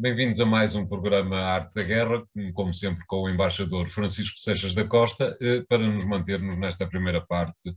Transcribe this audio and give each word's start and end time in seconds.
Bem-vindos 0.00 0.38
a 0.38 0.46
mais 0.46 0.76
um 0.76 0.86
programa 0.86 1.40
Arte 1.40 1.74
da 1.74 1.82
Guerra, 1.82 2.22
como 2.54 2.72
sempre 2.72 3.04
com 3.08 3.22
o 3.22 3.28
embaixador 3.28 3.90
Francisco 3.90 4.38
Seixas 4.38 4.72
da 4.72 4.86
Costa, 4.86 5.36
eh, 5.40 5.64
para 5.68 5.78
nos 5.78 6.04
mantermos 6.04 6.56
nesta 6.56 6.86
primeira 6.86 7.20
parte 7.20 7.74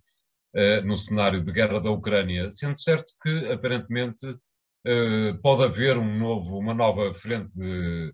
eh, 0.53 0.81
no 0.81 0.95
cenário 0.95 1.43
de 1.43 1.51
guerra 1.51 1.79
da 1.79 1.89
Ucrânia, 1.89 2.51
sendo 2.51 2.79
certo 2.79 3.11
que 3.23 3.51
aparentemente 3.51 4.37
eh, 4.85 5.33
pode 5.41 5.63
haver 5.63 5.97
um 5.97 6.19
novo, 6.19 6.59
uma 6.59 6.75
nova 6.75 7.11
frente 7.15 7.51
de, 7.53 8.13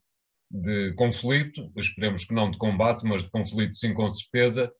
de 0.52 0.94
conflito, 0.94 1.70
esperemos 1.76 2.24
que 2.24 2.34
não 2.34 2.50
de 2.50 2.58
combate, 2.58 3.05
mas 3.05 3.26
de 3.26 3.30
conflito 3.30 3.76
sim 3.76 3.94
com 3.94 4.10
certeza, 4.10 4.71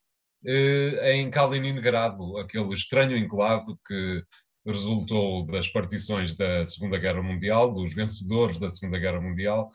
em 1.04 1.30
Kaliningrado, 1.30 2.38
aquele 2.38 2.73
estranho 2.73 3.17
enclave 3.17 3.75
que 3.86 4.23
resultou 4.71 5.45
das 5.45 5.67
partições 5.67 6.35
da 6.35 6.66
Segunda 6.66 6.98
Guerra 6.98 7.21
Mundial, 7.21 7.71
dos 7.71 7.94
vencedores 7.94 8.59
da 8.59 8.70
Segunda 8.70 8.99
Guerra 8.99 9.21
Mundial, 9.21 9.70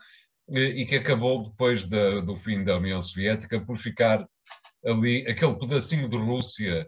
e 0.49 0.85
que 0.85 0.95
acabou 0.95 1.43
depois 1.43 1.85
do 1.85 2.35
fim 2.35 2.63
da 2.63 2.77
União 2.77 3.01
Soviética 3.01 3.59
por 3.59 3.77
ficar 3.77 4.27
ali 4.85 5.25
aquele 5.27 5.57
pedacinho 5.57 6.09
de 6.09 6.17
Rússia 6.17 6.87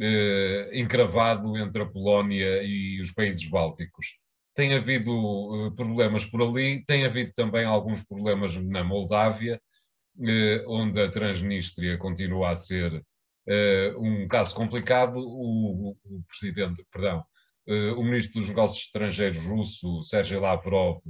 eh, 0.00 0.70
encravado 0.72 1.56
entre 1.56 1.82
a 1.82 1.86
Polónia 1.86 2.62
e 2.62 3.00
os 3.00 3.12
países 3.12 3.44
bálticos. 3.48 4.16
Tem 4.54 4.74
havido 4.74 5.12
eh, 5.12 5.70
problemas 5.76 6.24
por 6.24 6.42
ali, 6.42 6.84
tem 6.84 7.04
havido 7.04 7.32
também 7.34 7.64
alguns 7.64 8.04
problemas 8.04 8.56
na 8.56 8.82
Moldávia, 8.82 9.60
eh, 10.20 10.64
onde 10.66 11.00
a 11.00 11.10
Transnistria 11.10 11.96
continua 11.96 12.50
a 12.50 12.56
ser 12.56 13.04
eh, 13.48 13.94
um 13.96 14.26
caso 14.28 14.54
complicado. 14.54 15.18
O, 15.18 15.90
o 16.04 16.22
presidente, 16.28 16.84
perdão, 16.90 17.24
o 17.96 18.02
ministro 18.02 18.40
dos 18.40 18.48
Negócios 18.48 18.84
Estrangeiros 18.84 19.38
russo, 19.44 20.02
Sergei 20.04 20.38
Lavrov, 20.38 21.00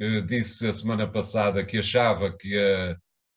eh, 0.00 0.20
disse 0.22 0.66
a 0.66 0.72
semana 0.72 1.10
passada 1.10 1.64
que 1.64 1.78
achava 1.78 2.36
que 2.36 2.56
a, 2.56 2.96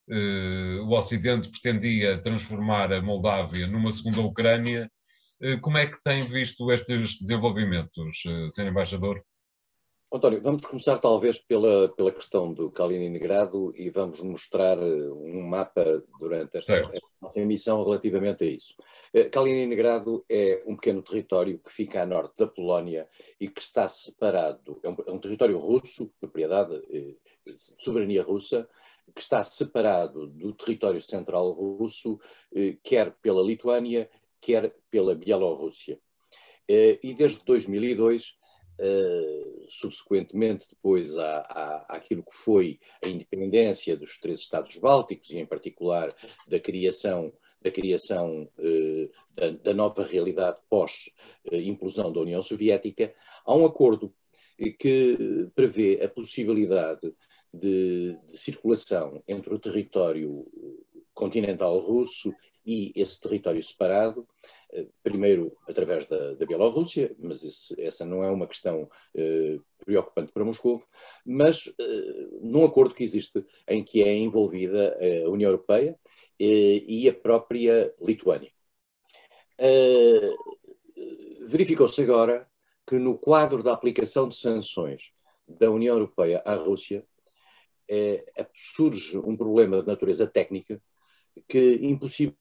eh, 0.09 0.79
o 0.81 0.89
Ocidente 0.91 1.49
pretendia 1.49 2.21
transformar 2.21 2.93
a 2.93 3.01
Moldávia 3.01 3.67
numa 3.67 3.91
segunda 3.91 4.21
Ucrânia. 4.21 4.89
Como 5.61 5.75
é 5.77 5.87
que 5.87 5.99
tem 6.03 6.21
visto 6.21 6.71
estes 6.71 7.17
desenvolvimentos, 7.19 8.21
Sr. 8.51 8.67
Embaixador? 8.67 9.23
António, 10.13 10.41
vamos 10.41 10.65
começar 10.65 10.97
talvez 10.99 11.39
pela, 11.39 11.87
pela 11.87 12.11
questão 12.11 12.53
do 12.53 12.69
Kaliningrado 12.69 13.73
e 13.77 13.89
vamos 13.89 14.19
mostrar 14.19 14.77
eh, 14.77 15.09
um 15.09 15.41
mapa 15.47 16.03
durante 16.19 16.57
esta, 16.57 16.75
esta 16.75 17.07
nossa 17.21 17.39
emissão 17.39 17.81
relativamente 17.81 18.43
a 18.43 18.47
isso. 18.47 18.75
Eh, 19.13 19.29
Kaliningrado 19.29 20.25
é 20.29 20.63
um 20.67 20.75
pequeno 20.75 21.01
território 21.01 21.57
que 21.59 21.71
fica 21.71 22.03
a 22.03 22.05
norte 22.05 22.33
da 22.39 22.45
Polónia 22.45 23.07
e 23.39 23.47
que 23.47 23.61
está 23.61 23.87
separado, 23.87 24.81
é 24.83 24.89
um, 24.89 24.97
é 25.07 25.11
um 25.13 25.19
território 25.19 25.57
russo, 25.57 26.11
propriedade, 26.19 26.75
eh, 26.91 27.15
soberania 27.79 28.21
russa, 28.21 28.67
que 29.15 29.21
está 29.21 29.41
separado 29.45 30.27
do 30.27 30.51
território 30.51 31.01
central 31.01 31.51
russo, 31.51 32.19
eh, 32.53 32.75
quer 32.83 33.13
pela 33.21 33.41
Lituânia, 33.41 34.09
quer 34.41 34.75
pela 34.89 35.15
Bielorrússia. 35.15 35.97
Eh, 36.67 36.99
e 37.01 37.13
desde 37.13 37.43
2002 37.45 38.40
Uh, 38.81 39.67
subsequentemente 39.69 40.67
depois 40.67 41.15
à, 41.15 41.37
à, 41.41 41.97
àquilo 41.97 42.23
que 42.23 42.33
foi 42.33 42.79
a 43.05 43.07
independência 43.07 43.95
dos 43.95 44.17
três 44.17 44.39
Estados 44.39 44.75
Bálticos 44.77 45.29
e 45.29 45.37
em 45.37 45.45
particular 45.45 46.11
da 46.47 46.59
criação 46.59 47.31
da 47.61 47.69
criação 47.69 48.49
uh, 48.57 49.09
da, 49.35 49.51
da, 49.51 49.73
nova 49.75 50.03
realidade 50.03 50.57
pós-implosão 50.67 52.09
uh, 52.09 52.11
da 52.11 52.21
União 52.21 52.41
Soviética, 52.41 53.13
há 53.45 53.55
um 53.55 53.67
acordo 53.67 54.11
que 54.79 55.47
prevê 55.53 56.01
a 56.03 56.09
possibilidade 56.09 57.13
de, 57.53 58.17
de 58.27 58.37
circulação 58.37 59.21
entre 59.27 59.53
o 59.53 59.59
território 59.59 60.47
continental 61.13 61.77
russo 61.77 62.33
e 62.65 62.91
esse 62.95 63.19
território 63.19 63.63
separado, 63.63 64.27
eh, 64.71 64.87
primeiro 65.03 65.55
através 65.67 66.05
da, 66.05 66.33
da 66.33 66.45
Bielorrússia, 66.45 67.15
mas 67.19 67.43
esse, 67.43 67.79
essa 67.81 68.05
não 68.05 68.23
é 68.23 68.29
uma 68.29 68.47
questão 68.47 68.89
eh, 69.15 69.57
preocupante 69.85 70.31
para 70.31 70.45
Moscou, 70.45 70.81
mas 71.25 71.71
eh, 71.79 72.27
num 72.41 72.65
acordo 72.65 72.93
que 72.93 73.03
existe 73.03 73.45
em 73.67 73.83
que 73.83 74.03
é 74.03 74.15
envolvida 74.15 74.97
a 75.25 75.29
União 75.29 75.49
Europeia 75.49 75.97
eh, 76.39 76.83
e 76.87 77.07
a 77.07 77.13
própria 77.13 77.93
Lituânia. 78.01 78.51
Eh, 79.59 80.33
verificou-se 81.45 82.01
agora 82.01 82.49
que 82.87 82.95
no 82.95 83.15
quadro 83.15 83.61
da 83.61 83.73
aplicação 83.73 84.27
de 84.27 84.35
sanções 84.35 85.11
da 85.47 85.69
União 85.69 85.95
Europeia 85.95 86.41
à 86.43 86.55
Rússia, 86.55 87.05
eh, 87.87 88.25
surge 88.55 89.19
um 89.19 89.37
problema 89.37 89.81
de 89.81 89.87
natureza 89.87 90.25
técnica 90.25 90.81
que 91.47 91.75
impossibilita, 91.85 92.40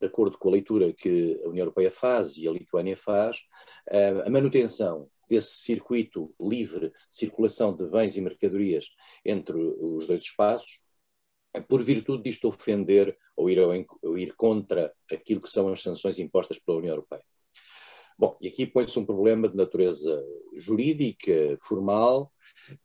de 0.00 0.06
acordo 0.06 0.36
com 0.38 0.48
a 0.48 0.52
leitura 0.52 0.92
que 0.92 1.40
a 1.44 1.48
União 1.48 1.64
Europeia 1.64 1.90
faz 1.90 2.36
e 2.36 2.48
a 2.48 2.52
Lituânia 2.52 2.96
faz, 2.96 3.38
a 4.24 4.28
manutenção 4.28 5.08
desse 5.28 5.56
circuito 5.56 6.34
livre 6.40 6.90
de 6.90 6.94
circulação 7.08 7.74
de 7.74 7.86
bens 7.86 8.16
e 8.16 8.20
mercadorias 8.20 8.90
entre 9.24 9.56
os 9.56 10.06
dois 10.06 10.22
espaços, 10.22 10.80
por 11.68 11.82
virtude 11.82 12.24
disto 12.24 12.48
ofender 12.48 13.16
ou 13.36 13.48
ir, 13.48 13.58
ou 14.02 14.18
ir 14.18 14.34
contra 14.34 14.92
aquilo 15.10 15.40
que 15.40 15.50
são 15.50 15.68
as 15.68 15.80
sanções 15.80 16.18
impostas 16.18 16.58
pela 16.58 16.78
União 16.78 16.92
Europeia. 16.92 17.24
Bom, 18.16 18.36
e 18.40 18.48
aqui 18.48 18.64
põe-se 18.66 18.98
um 18.98 19.04
problema 19.04 19.48
de 19.48 19.56
natureza 19.56 20.24
jurídica, 20.56 21.56
formal, 21.60 22.32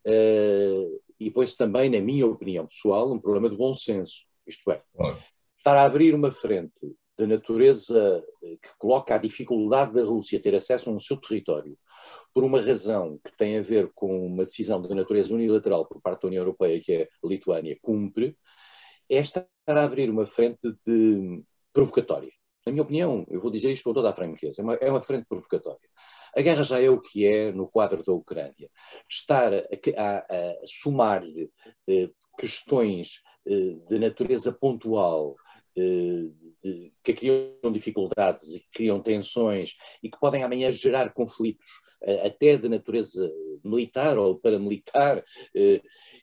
uh, 0.08 1.02
e 1.20 1.30
põe-se 1.30 1.56
também, 1.56 1.90
na 1.90 2.00
minha 2.00 2.26
opinião 2.26 2.66
pessoal, 2.66 3.12
um 3.12 3.20
problema 3.20 3.50
de 3.50 3.56
bom 3.56 3.74
senso. 3.74 4.26
Isto 4.48 4.72
é, 4.72 4.82
claro. 4.92 5.18
Estar 5.60 5.78
a 5.78 5.84
abrir 5.84 6.16
uma 6.16 6.32
frente 6.32 6.96
de 7.18 7.28
natureza 7.28 8.24
eh, 8.44 8.58
que 8.62 8.70
coloca 8.78 9.14
a 9.14 9.20
dificuldade 9.20 9.94
da 9.94 10.04
Rússia 10.04 10.42
ter 10.42 10.56
acesso 10.56 10.90
a 10.90 10.94
um 10.94 11.00
seu 11.00 11.18
território 11.18 11.78
por 12.34 12.44
uma 12.44 12.62
razão 12.62 13.20
que 13.24 13.36
tem 13.38 13.58
a 13.58 13.62
ver 13.62 13.92
com 13.94 14.26
uma 14.26 14.46
decisão 14.46 14.82
de 14.82 14.94
natureza 14.94 15.34
unilateral 15.34 15.86
por 15.86 16.02
parte 16.02 16.22
da 16.22 16.28
União 16.30 16.42
Europeia, 16.42 16.82
que 16.82 16.94
é 16.94 17.10
a 17.24 17.28
Lituânia, 17.28 17.78
cumpre, 17.82 18.38
é 19.10 19.18
estar 19.18 19.46
a 19.68 19.84
abrir 19.84 20.10
uma 20.10 20.26
frente 20.26 20.74
de 20.86 21.44
provocatória. 21.74 22.32
Na 22.66 22.72
minha 22.72 22.84
opinião, 22.84 23.26
eu 23.30 23.42
vou 23.42 23.52
dizer 23.52 23.72
isto 23.72 23.84
com 23.84 23.94
toda 23.94 24.10
a 24.10 24.14
franqueza, 24.14 24.62
é 24.62 24.64
uma, 24.64 24.74
é 24.76 24.90
uma 24.90 25.02
frente 25.02 25.26
provocatória. 25.28 25.90
A 26.36 26.42
guerra 26.42 26.64
já 26.64 26.80
é 26.80 26.90
o 26.90 27.02
que 27.02 27.26
é 27.26 27.52
no 27.52 27.68
quadro 27.68 28.04
da 28.04 28.14
Ucrânia. 28.14 28.70
Estar 29.10 29.52
a, 29.54 29.60
a, 29.98 30.18
a 30.20 30.56
somar-lhe 30.66 31.50
eh, 31.88 32.10
questões 32.38 33.22
eh, 33.48 33.76
de 33.88 33.98
natureza 33.98 34.54
pontual, 34.54 35.36
que 35.76 37.14
criam 37.14 37.72
dificuldades 37.72 38.56
e 38.56 38.60
que 38.60 38.70
criam 38.74 39.02
tensões 39.02 39.76
e 40.04 40.10
que 40.10 40.20
podem 40.20 40.44
amanhã 40.44 40.70
gerar 40.72 41.14
conflitos 41.14 41.66
eh, 42.04 42.28
até 42.28 42.58
de 42.58 42.68
natureza 42.70 43.32
militar 43.64 44.18
ou 44.18 44.40
paramilitar, 44.40 45.24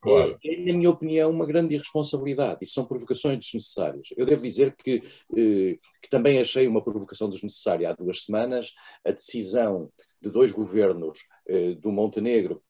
claro. 0.00 0.38
é, 0.42 0.54
é, 0.54 0.58
na 0.64 0.72
minha 0.72 0.90
opinião, 0.90 1.30
uma 1.30 1.46
grande 1.46 1.74
irresponsabilidade 1.74 2.60
e 2.62 2.66
são 2.66 2.86
provocações 2.86 3.38
desnecessárias. 3.38 4.08
Eu 4.16 4.24
devo 4.24 4.42
dizer 4.42 4.74
que, 4.74 5.02
que 5.30 6.10
também 6.10 6.38
achei 6.38 6.66
uma 6.66 6.82
provocação 6.82 7.28
desnecessária 7.28 7.90
há 7.90 7.92
duas 7.92 8.24
semanas 8.24 8.72
a 9.04 9.10
decisão 9.10 9.90
de 10.20 10.30
dois 10.30 10.50
governos 10.50 11.18
do 11.80 11.92
Montenegro 11.92 12.62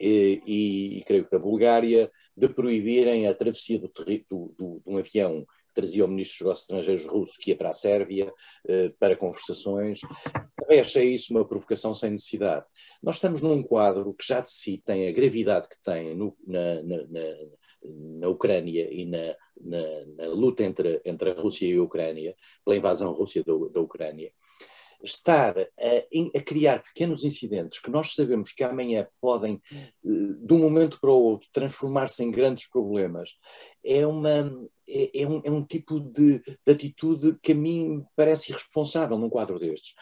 e, 0.00 0.42
e, 0.46 0.98
e, 0.98 1.04
creio 1.04 1.26
que 1.26 1.30
da 1.30 1.38
Bulgária, 1.38 2.10
de 2.34 2.48
proibirem 2.48 3.28
a 3.28 3.34
travessia 3.34 3.78
do, 3.78 3.88
do, 3.88 4.54
do, 4.58 4.80
de 4.80 4.90
um 4.90 4.96
avião 4.96 5.46
trazia 5.72 6.04
o 6.04 6.08
ministro 6.08 6.38
dos 6.38 6.40
Negócios 6.40 6.62
Estrangeiros 6.62 7.06
russo, 7.06 7.38
que 7.40 7.50
ia 7.50 7.56
para 7.56 7.70
a 7.70 7.72
Sérvia, 7.72 8.32
eh, 8.68 8.92
para 8.98 9.16
conversações. 9.16 10.00
Também 10.56 10.80
achei 10.80 11.14
isso 11.14 11.32
uma 11.32 11.46
provocação 11.46 11.94
sem 11.94 12.10
necessidade. 12.10 12.66
Nós 13.02 13.16
estamos 13.16 13.42
num 13.42 13.62
quadro 13.62 14.14
que 14.14 14.26
já 14.26 14.40
de 14.40 14.50
si 14.50 14.82
tem 14.84 15.08
a 15.08 15.12
gravidade 15.12 15.68
que 15.68 15.80
tem 15.82 16.14
no, 16.14 16.36
na, 16.46 16.82
na, 16.82 16.96
na, 17.08 17.36
na 18.20 18.28
Ucrânia 18.28 18.88
e 18.92 19.06
na, 19.06 19.36
na, 19.60 20.26
luta 20.28 20.62
entre, 20.64 21.00
entre 21.04 21.30
a 21.30 21.34
Rússia 21.34 21.66
e 21.66 21.76
a 21.76 21.82
Ucrânia, 21.82 22.36
pela 22.64 22.76
invasão 22.76 23.12
russa 23.12 23.42
da, 23.44 23.52
da 23.72 23.80
Ucrânia 23.80 24.32
estar 25.02 25.58
a, 25.58 26.38
a, 26.38 26.42
criar 26.42 26.82
pequenos 26.82 27.24
incidentes 27.24 27.80
que 27.80 27.90
nós 27.90 28.14
sabemos 28.14 28.52
que 28.52 28.62
amanhã 28.62 29.06
podem, 29.20 29.60
eh, 29.72 29.88
de 30.02 30.54
um 30.54 30.58
momento 30.58 30.98
para 31.00 31.10
o 31.10 31.22
outro, 31.22 31.48
transformar-se 31.52 32.22
em 32.22 32.30
grandes 32.30 32.68
problemas, 32.68 33.30
é, 33.84 34.06
uma, 34.06 34.52
é, 34.88 35.22
é, 35.22 35.26
um, 35.26 35.40
é 35.44 35.50
um, 35.50 35.64
tipo 35.64 36.00
de, 36.00 36.40
de, 36.40 36.72
atitude 36.72 37.38
que 37.42 37.52
a 37.52 37.54
mim 37.54 38.04
parece 38.14 38.50
irresponsável 38.50 39.18
num 39.18 39.30
quadro 39.30 39.58
destes. 39.58 39.94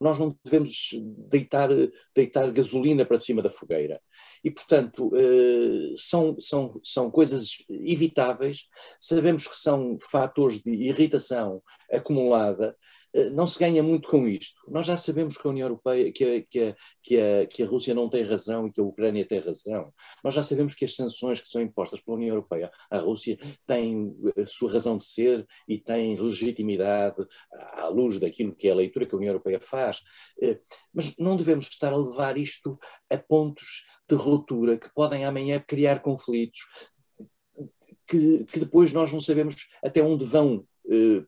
Nós 0.00 0.16
não 0.16 0.38
devemos 0.44 0.90
deitar, 1.28 1.68
deitar 2.14 2.52
gasolina 2.52 3.04
para 3.04 3.18
cima 3.18 3.42
da 3.42 3.50
fogueira. 3.50 4.00
e, 4.44 4.50
portanto, 4.50 5.08
uh, 5.08 5.96
são, 5.96 6.36
são, 6.38 6.80
são 6.84 7.10
coisas 7.10 7.48
evitáveis. 7.68 8.68
Sabemos 9.00 9.48
que 9.48 9.56
são 9.56 9.96
fatores 9.98 10.62
de 10.62 10.70
irritação 10.70 11.60
acumulada 11.90 12.76
eh, 12.76 12.97
não 13.30 13.46
se 13.46 13.58
ganha 13.58 13.82
muito 13.82 14.08
com 14.08 14.26
isto. 14.26 14.60
Nós 14.68 14.86
já 14.86 14.96
sabemos 14.96 15.36
que 15.36 15.46
a 15.46 15.50
União 15.50 15.66
Europeia, 15.66 16.12
que 16.12 16.24
a, 16.24 16.42
que, 16.42 16.60
a, 16.60 16.76
que, 17.02 17.20
a, 17.20 17.46
que 17.46 17.62
a 17.62 17.66
Rússia 17.66 17.94
não 17.94 18.08
tem 18.08 18.22
razão 18.22 18.66
e 18.66 18.72
que 18.72 18.80
a 18.80 18.84
Ucrânia 18.84 19.26
tem 19.26 19.40
razão. 19.40 19.92
Nós 20.22 20.34
já 20.34 20.42
sabemos 20.42 20.74
que 20.74 20.84
as 20.84 20.94
sanções 20.94 21.40
que 21.40 21.48
são 21.48 21.60
impostas 21.60 22.00
pela 22.00 22.16
União 22.16 22.34
Europeia 22.34 22.70
à 22.90 22.98
Rússia 22.98 23.38
têm 23.66 24.14
a 24.36 24.46
sua 24.46 24.72
razão 24.72 24.96
de 24.96 25.04
ser 25.04 25.46
e 25.66 25.78
têm 25.78 26.20
legitimidade 26.20 27.26
à 27.52 27.88
luz 27.88 28.18
daquilo 28.18 28.54
que 28.54 28.68
é 28.68 28.72
a 28.72 28.76
leitura 28.76 29.06
que 29.06 29.14
a 29.14 29.18
União 29.18 29.32
Europeia 29.32 29.60
faz. 29.60 30.00
Eh, 30.42 30.58
mas 30.92 31.14
não 31.18 31.36
devemos 31.36 31.68
estar 31.68 31.92
a 31.92 31.96
levar 31.96 32.36
isto 32.36 32.78
a 33.10 33.16
pontos 33.16 33.84
de 34.08 34.14
ruptura 34.14 34.78
que 34.78 34.92
podem 34.94 35.24
amanhã 35.24 35.62
criar 35.66 36.00
conflitos 36.00 36.60
que, 38.08 38.44
que 38.44 38.60
depois 38.60 38.92
nós 38.92 39.12
não 39.12 39.20
sabemos 39.20 39.68
até 39.84 40.02
onde 40.02 40.24
vão 40.24 40.64
eh, 40.77 40.77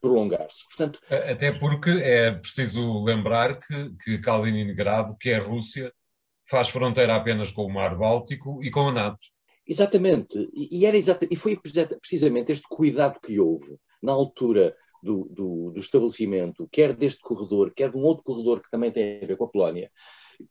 prolongar-se. 0.01 0.65
Portanto, 0.65 0.99
Até 1.29 1.51
porque 1.51 1.89
é 1.89 2.31
preciso 2.31 3.03
lembrar 3.03 3.59
que, 3.59 3.95
que 4.03 4.17
Kaliningrado, 4.17 5.15
que 5.19 5.29
é 5.29 5.35
a 5.35 5.41
Rússia, 5.41 5.93
faz 6.49 6.69
fronteira 6.69 7.15
apenas 7.15 7.51
com 7.51 7.65
o 7.65 7.73
Mar 7.73 7.97
Báltico 7.97 8.59
e 8.63 8.69
com 8.69 8.89
a 8.89 8.91
NATO. 8.91 9.19
Exatamente, 9.67 10.49
e, 10.53 10.85
era 10.85 10.97
exata, 10.97 11.27
e 11.29 11.35
foi 11.35 11.55
precisamente 11.55 12.51
este 12.51 12.67
cuidado 12.67 13.19
que 13.23 13.39
houve 13.39 13.77
na 14.01 14.11
altura 14.11 14.75
do, 15.01 15.29
do, 15.31 15.71
do, 15.71 15.79
estabelecimento, 15.79 16.67
quer 16.71 16.93
deste 16.93 17.21
corredor, 17.21 17.71
quer 17.73 17.89
de 17.89 17.97
um 17.97 18.01
outro 18.01 18.23
corredor 18.23 18.61
que 18.61 18.69
também 18.69 18.91
tem 18.91 19.23
a 19.23 19.25
ver 19.25 19.37
com 19.37 19.45
a 19.45 19.49
Polónia, 19.49 19.89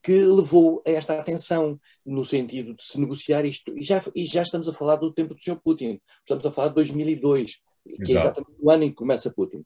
que 0.02 0.20
levou 0.20 0.82
a 0.86 0.90
esta 0.90 1.18
atenção 1.18 1.78
no 2.06 2.24
sentido 2.24 2.74
de 2.74 2.84
se 2.84 2.98
negociar 2.98 3.44
isto. 3.44 3.76
E 3.76 3.82
já, 3.82 4.02
e 4.14 4.24
já 4.24 4.42
estamos 4.42 4.68
a 4.68 4.72
falar 4.72 4.96
do 4.96 5.12
tempo 5.12 5.34
do 5.34 5.42
Sr. 5.42 5.60
Putin, 5.62 6.00
estamos 6.20 6.46
a 6.46 6.52
falar 6.52 6.68
de 6.68 6.76
2002 6.76 7.60
que 7.84 8.12
é 8.12 8.20
exatamente 8.20 8.56
o 8.58 8.70
ano 8.70 8.84
em 8.84 8.90
que 8.90 8.96
começa 8.96 9.32
Putin. 9.32 9.64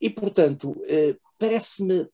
E, 0.00 0.08
portanto, 0.08 0.74
eh, 0.88 1.16
parece-me 1.38 2.08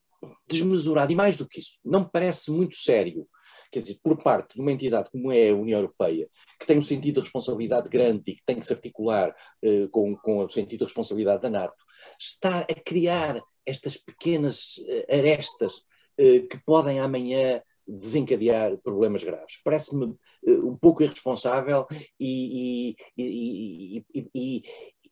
desmesurado, 0.49 1.13
e 1.13 1.17
mais 1.17 1.37
do 1.37 1.47
que 1.47 1.61
isso, 1.61 1.79
não 1.85 2.01
me 2.01 2.11
parece 2.11 2.51
muito 2.51 2.77
sério, 2.77 3.27
quer 3.71 3.81
dizer, 3.81 3.99
por 4.03 4.21
parte 4.21 4.55
de 4.55 4.61
uma 4.61 4.73
entidade 4.73 5.11
como 5.11 5.31
é 5.31 5.51
a 5.51 5.55
União 5.55 5.79
Europeia, 5.79 6.29
que 6.59 6.67
tem 6.67 6.79
um 6.79 6.83
sentido 6.83 7.17
de 7.17 7.21
responsabilidade 7.21 7.89
grande 7.89 8.23
e 8.27 8.35
que 8.35 8.43
tem 8.45 8.59
que 8.59 8.67
se 8.67 8.73
articular 8.73 9.35
eh, 9.63 9.87
com, 9.91 10.17
com 10.17 10.39
o 10.39 10.49
sentido 10.49 10.81
de 10.81 10.85
responsabilidade 10.85 11.43
da 11.43 11.51
NATO, 11.51 11.85
está 12.19 12.61
a 12.61 12.75
criar 12.85 13.41
estas 13.65 13.97
pequenas 13.97 14.81
eh, 14.87 15.19
arestas 15.19 15.85
que 16.19 16.59
podem 16.65 16.99
amanhã 16.99 17.61
desencadear 17.87 18.79
problemas 18.79 19.23
graves. 19.23 19.61
Parece-me 19.63 20.15
um 20.47 20.77
pouco 20.77 21.03
irresponsável 21.03 21.87
e, 22.19 22.97
e, 23.19 24.05
e, 24.35 24.63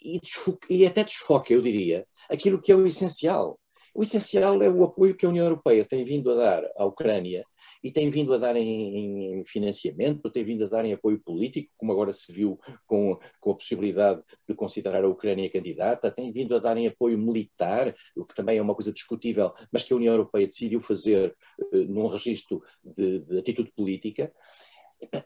e, 0.04 0.20
e 0.68 0.86
até 0.86 1.02
desfoca, 1.02 1.52
eu 1.52 1.62
diria, 1.62 2.06
aquilo 2.28 2.60
que 2.60 2.70
é 2.70 2.76
o 2.76 2.86
essencial. 2.86 3.58
O 3.94 4.02
essencial 4.02 4.62
é 4.62 4.68
o 4.68 4.84
apoio 4.84 5.16
que 5.16 5.24
a 5.24 5.28
União 5.28 5.46
Europeia 5.46 5.84
tem 5.84 6.04
vindo 6.04 6.30
a 6.30 6.34
dar 6.34 6.64
à 6.76 6.84
Ucrânia 6.84 7.44
e 7.82 7.92
tem 7.92 8.10
vindo 8.10 8.32
a 8.32 8.38
dar 8.38 8.56
em, 8.56 9.40
em, 9.40 9.44
financiamento, 9.44 10.30
tem 10.30 10.42
vindo 10.42 10.64
a 10.64 10.68
dar 10.68 10.86
em 10.86 10.94
apoio 10.94 11.20
político, 11.20 11.70
como 11.76 11.92
agora 11.92 12.12
se 12.12 12.32
viu 12.32 12.58
com, 12.86 13.18
com 13.38 13.50
a 13.50 13.54
possibilidade 13.54 14.22
de 14.48 14.54
considerar 14.54 15.04
a 15.04 15.08
Ucrânia 15.08 15.50
candidata, 15.50 16.10
tem 16.10 16.32
vindo 16.32 16.56
a 16.56 16.58
dar 16.58 16.78
em 16.78 16.86
apoio 16.86 17.18
militar, 17.18 17.94
o 18.16 18.24
que 18.24 18.34
também 18.34 18.56
é 18.56 18.62
uma 18.62 18.74
coisa 18.74 18.92
discutível, 18.92 19.52
mas 19.70 19.84
que 19.84 19.92
a 19.92 19.96
União 19.96 20.14
Europeia 20.14 20.46
decidiu 20.46 20.80
fazer 20.80 21.36
uh, 21.72 21.76
num 21.84 22.06
registro 22.06 22.62
de, 22.82 23.20
de 23.20 23.38
atitude 23.38 23.70
política 23.76 24.32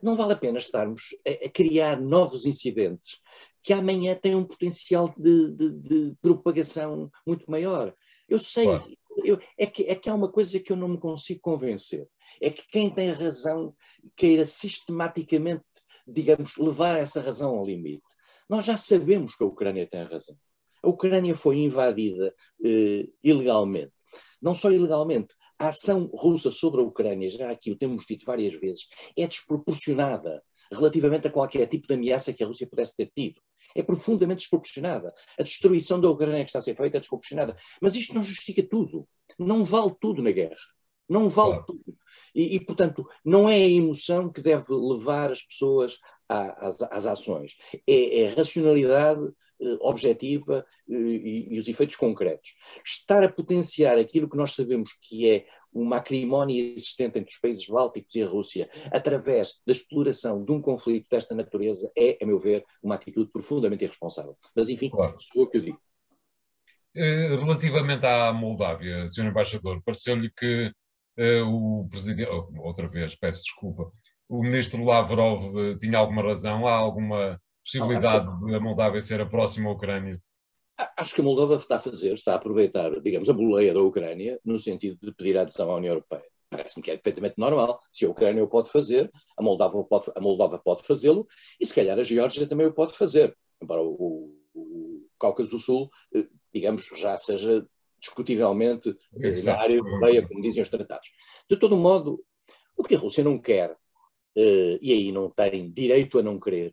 não 0.02 0.16
vale 0.16 0.32
a 0.32 0.36
pena 0.36 0.58
estarmos 0.58 1.16
a, 1.26 1.46
a, 1.46 1.50
criar 1.50 2.00
novos 2.00 2.46
incidentes 2.46 3.19
que 3.62 3.72
amanhã 3.72 4.14
têm 4.14 4.34
um 4.34 4.44
potencial 4.44 5.12
de, 5.16 5.50
de, 5.52 5.72
de 5.72 6.14
propagação 6.20 7.10
muito 7.26 7.50
maior. 7.50 7.94
Eu 8.28 8.38
sei, 8.38 8.64
claro. 8.64 8.96
eu, 9.25 9.38
é, 9.56 9.66
que, 9.66 9.84
é 9.84 9.94
que 9.94 10.08
há 10.08 10.14
uma 10.14 10.31
coisa 10.31 10.60
que 10.60 10.72
eu 10.72 10.76
não 10.76 10.88
me 10.88 10.99
consigo 10.99 11.40
convencer. 11.40 12.06
É 12.40 12.50
que 12.50 12.66
quem 12.70 12.90
tem 12.90 13.10
razão 13.10 13.75
queira 14.16 14.44
sistematicamente, 14.46 15.64
digamos, 16.06 16.56
levar 16.56 16.99
essa 16.99 17.20
razão 17.20 17.56
ao 17.56 17.64
limite. 17.64 18.05
Nós 18.49 18.64
já 18.64 18.76
sabemos 18.76 19.34
que 19.34 19.43
a 19.43 19.46
Ucrânia 19.46 19.87
tem 19.87 20.04
razão. 20.04 20.37
A 20.82 20.88
Ucrânia 20.88 21.37
foi 21.37 21.58
invadida 21.58 22.34
eh, 22.64 23.08
ilegalmente. 23.22 23.93
Não 24.40 24.54
só 24.54 24.70
ilegalmente, 24.70 25.34
a 25.58 25.69
ação 25.69 26.08
russa 26.14 26.52
sobre 26.52 26.81
a 26.81 26.84
Ucrânia, 26.84 27.28
já 27.28 27.50
aqui 27.50 27.70
o 27.70 27.76
temos 27.76 28.06
dito 28.06 28.25
várias 28.25 28.58
vezes, 28.58 28.87
é 29.16 29.26
desproporcionada 29.26 30.43
relativamente 30.72 31.26
a 31.26 31.31
qualquer 31.31 31.66
tipo 31.66 31.88
de 31.88 31.94
ameaça 31.94 32.32
que 32.32 32.44
a 32.44 32.46
Rússia 32.46 32.69
pudesse 32.69 32.96
ter 32.96 33.11
tido. 33.14 33.40
É 33.78 33.82
profundamente 33.82 34.40
desproporcionada. 34.40 35.14
A 35.38 35.42
destruição 35.44 36.00
da 36.00 36.10
Ucrânia 36.10 36.44
que 36.44 36.50
está 36.50 36.58
a 36.58 36.62
ser 36.62 36.75
feita 36.75 36.96
é 36.96 37.00
desproporcionada. 37.00 37.56
Mas 37.80 37.94
isto 37.94 38.12
não 38.12 38.25
justifica 38.25 38.60
tudo. 38.69 39.06
Não 39.38 39.64
vale 39.64 39.94
tudo 40.00 40.20
na 40.20 40.32
guerra. 40.32 40.56
Não 41.08 41.28
vale 41.28 41.52
claro. 41.52 41.66
tudo. 41.66 41.96
E, 42.34 42.56
e, 42.56 42.60
portanto, 42.60 43.08
não 43.25 43.48
é 43.48 43.54
a 43.54 43.69
emoção 43.69 44.32
que 44.32 44.42
deve 44.42 44.72
levar 44.75 45.30
as 45.30 45.42
pessoas 45.42 45.98
às, 46.28 46.82
às 46.82 47.06
ações. 47.06 47.56
É, 47.86 48.22
é 48.22 48.32
a 48.32 48.34
racionalidade 48.34 49.20
objetiva 49.81 50.64
eh, 50.88 50.94
e, 50.94 51.55
e, 51.55 51.58
os 51.58 51.69
efeitos 51.69 51.96
concretos. 51.96 52.55
Estar 52.84 53.25
a 53.25 53.32
potenciar 53.32 53.99
aquilo 53.99 54.28
que 54.28 54.37
nós 54.37 54.55
sabemos 54.55 54.90
que 55.02 55.31
é 55.31 55.46
uma 55.72 55.96
acrimónia 55.96 56.75
existente 56.75 57.19
entre 57.19 57.32
os 57.32 57.40
países 57.40 57.66
bálticos 57.66 58.14
e 58.14 58.22
a 58.22 58.26
Rússia, 58.26 58.70
através 58.90 59.55
da 59.66 59.72
exploração 59.72 60.44
de 60.44 60.52
um 60.52 60.60
conflito 60.60 61.06
desta 61.10 61.34
natureza, 61.34 61.90
é, 61.96 62.19
a 62.22 62.26
meu 62.26 62.38
ver, 62.38 62.64
uma 62.82 62.94
atitude 62.94 63.31
profundamente 63.31 63.84
irresponsável. 63.84 64.37
Mas, 64.55 64.69
enfim, 64.69 64.90
claro. 64.90 65.16
sou 65.32 65.43
o 65.43 65.49
que 65.49 65.58
eu 65.58 65.62
digo. 65.62 65.81
Eh, 66.96 67.37
relativamente 67.37 68.06
à 68.06 68.32
Moldávia, 68.32 69.08
Sr. 69.08 69.26
Embaixador, 69.26 69.82
pareceu-lhe 69.84 70.31
que 70.31 70.72
uh, 71.19 71.44
o 71.46 71.88
presidente, 71.88 72.31
oh, 72.31 72.49
outra 72.66 72.88
vez, 72.88 73.14
peço 73.14 73.43
desculpa, 73.43 73.93
o 74.28 74.43
ministro 74.43 74.84
Lavrov 74.84 75.76
tinha 75.78 75.99
alguma 75.99 76.22
razão? 76.22 76.66
Há 76.66 76.72
alguma 76.72 77.40
possibilidade 77.69 78.26
de 78.47 78.55
a 78.55 78.61
Moldávia 78.61 79.03
ser 79.03 79.20
a 79.20 79.26
próxima 79.26 79.70
Ucrânia? 79.70 80.20
Acho 80.97 81.15
que 81.15 81.20
a 81.20 81.25
Moldova 81.25 81.56
está 81.56 81.76
a 81.76 81.81
fazer, 81.81 82.15
está 82.15 82.32
a 82.32 82.37
aproveitar, 82.37 82.99
digamos, 83.00 83.29
a 83.29 83.32
boleia 83.32 83.75
da 83.75 83.81
Ucrânia 83.81 84.41
no 84.44 84.59
sentido 84.59 84.99
de 85.03 85.12
pedir 85.12 85.37
adesão 85.37 85.70
à 85.70 85.76
União 85.76 85.93
Europeia. 85.93 86.25
Parece-me 86.49 86.82
que 86.82 86.91
é 86.91 86.94
perfeitamente 86.94 87.35
normal. 87.37 87.79
Se 87.93 88.06
a 88.06 88.09
Ucrânia 88.09 88.43
o 88.43 88.49
pode 88.49 88.70
fazer, 88.70 89.11
a 89.37 89.43
Moldova 89.43 89.85
pode, 89.85 90.06
a 90.15 90.20
Moldova 90.20 90.59
pode 90.59 90.82
fazê-lo 90.82 91.26
e 91.61 91.67
se 91.67 91.75
calhar 91.75 91.99
a 91.99 92.03
Geórgia 92.03 92.47
também 92.47 92.67
o 92.67 92.73
pode 92.73 92.94
fazer. 92.94 93.37
Embora 93.61 93.82
o, 93.82 94.35
o, 94.55 95.06
Cáucaso 95.21 95.50
do 95.50 95.59
Sul, 95.59 95.91
eh, 96.14 96.26
digamos, 96.55 96.88
já 96.94 97.19
seja 97.19 97.67
discutivelmente 98.00 98.97
eh, 99.21 99.42
na 99.42 99.59
área 99.61 99.75
europeia, 99.75 100.26
como 100.26 100.40
dizem 100.40 100.62
os 100.62 100.71
tratados. 100.71 101.11
De 101.50 101.57
todo 101.57 101.76
modo, 101.76 102.25
o 102.76 102.85
que 102.85 102.95
a 102.95 102.99
Rússia 102.99 103.25
não 103.25 103.38
quer, 103.38 103.76
eh, 104.37 104.78
e 104.81 104.92
aí 104.92 105.12
não 105.12 105.28
tem 105.28 105.71
direito 105.73 106.21
a 106.21 106.23
não 106.23 106.38
querer, 106.38 106.73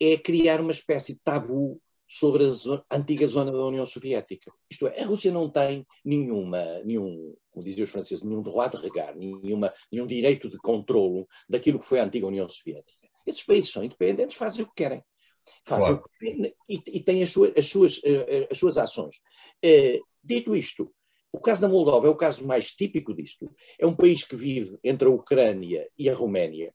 é 0.00 0.16
criar 0.16 0.60
uma 0.60 0.72
espécie 0.72 1.14
de 1.14 1.20
tabu 1.20 1.80
sobre 2.08 2.44
a, 2.44 2.50
zona, 2.50 2.84
a, 2.88 2.96
antiga 2.96 3.26
zona 3.26 3.52
da 3.52 3.66
União 3.66 3.84
Soviética. 3.84 4.50
Isto 4.70 4.86
é, 4.86 5.02
a 5.02 5.06
Rússia 5.06 5.30
não 5.30 5.50
tem 5.50 5.86
nenhuma, 6.02 6.80
nenhum, 6.82 7.36
como 7.50 7.64
diziam 7.64 7.84
os 7.84 7.90
franceses, 7.90 8.24
nenhum 8.24 8.42
droit 8.42 8.74
de 8.74 8.82
regar, 8.82 9.14
nenhuma, 9.14 9.72
nenhum 9.92 10.06
direito 10.06 10.48
de 10.48 10.56
controlo 10.56 11.28
daquilo 11.48 11.78
que 11.78 11.86
foi 11.86 12.00
a 12.00 12.04
antiga 12.04 12.26
União 12.26 12.48
Soviética. 12.48 13.08
Esses 13.26 13.44
países 13.44 13.70
são 13.70 13.84
independentes, 13.84 14.38
fazem 14.38 14.64
o 14.64 14.68
que 14.68 14.74
querem. 14.74 15.02
Fazem 15.64 15.86
claro. 15.86 16.02
o 16.02 16.08
que 16.08 16.18
querem 16.18 16.54
e, 16.68 16.82
e 16.86 17.00
têm 17.02 17.22
as 17.22 17.30
suas, 17.30 17.52
as 17.54 17.66
suas, 17.66 18.00
eh, 18.02 18.26
eh, 18.26 18.48
as 18.50 18.56
suas 18.56 18.78
ações. 18.78 19.16
Uh, 19.62 20.02
dito 20.24 20.56
isto, 20.56 20.90
o 21.30 21.38
caso 21.38 21.60
da 21.60 21.68
Moldova 21.68 22.06
é 22.06 22.10
o 22.10 22.16
caso 22.16 22.46
mais 22.46 22.70
típico 22.70 23.14
disto. 23.14 23.54
É 23.78 23.86
um 23.86 23.94
país 23.94 24.24
que 24.24 24.34
vive 24.34 24.78
entre 24.82 25.08
a 25.08 25.10
Ucrânia 25.10 25.86
e 25.98 26.08
a 26.08 26.14
Roménia, 26.14 26.74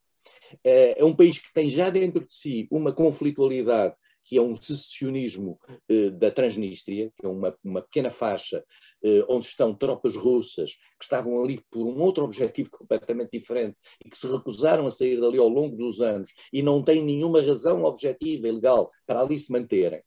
é, 0.64 1.00
é 1.00 1.06
um 1.06 1.16
país 1.16 1.40
que 1.40 1.54
tem 1.54 1.70
já 1.70 1.90
dentro 1.90 2.26
de 2.26 2.36
si 2.36 2.68
uma 2.72 2.92
conflitualidade 2.92 3.96
que 4.24 4.38
é 4.38 4.42
um 4.42 4.56
secessionismo 4.56 5.60
eh, 5.90 6.10
da 6.10 6.32
Transnistria, 6.32 7.12
que 7.18 7.26
é 7.26 7.30
uma, 7.30 7.56
uma 7.64 7.82
pequena 7.82 8.10
faixa 8.10 8.64
eh, 9.04 9.24
onde 9.28 9.48
estão 9.48 9.76
tropas 9.76 10.16
russas 10.16 10.72
que 10.98 11.04
estavam 11.04 11.44
ali 11.44 11.62
por 11.70 11.86
um 11.86 12.02
outro 12.02 12.24
objetivo 12.24 12.70
completamente 12.72 13.32
diferente 13.34 13.76
e 14.04 14.10
que 14.10 14.18
se 14.18 14.26
recusaram 14.28 14.88
a 14.88 14.92
sair 14.92 15.20
dali 15.20 15.38
ao 15.38 15.50
longo 15.50 15.76
dos 15.76 16.00
anos 16.00 16.32
e 16.54 16.62
não 16.62 16.82
têm 16.82 17.04
nenhuma 17.04 17.42
razão 17.42 17.84
objetiva 17.84 18.48
e 18.48 18.52
legal 18.52 18.90
para 19.06 19.20
ali 19.20 19.38
se 19.38 19.52
manterem. 19.52 20.02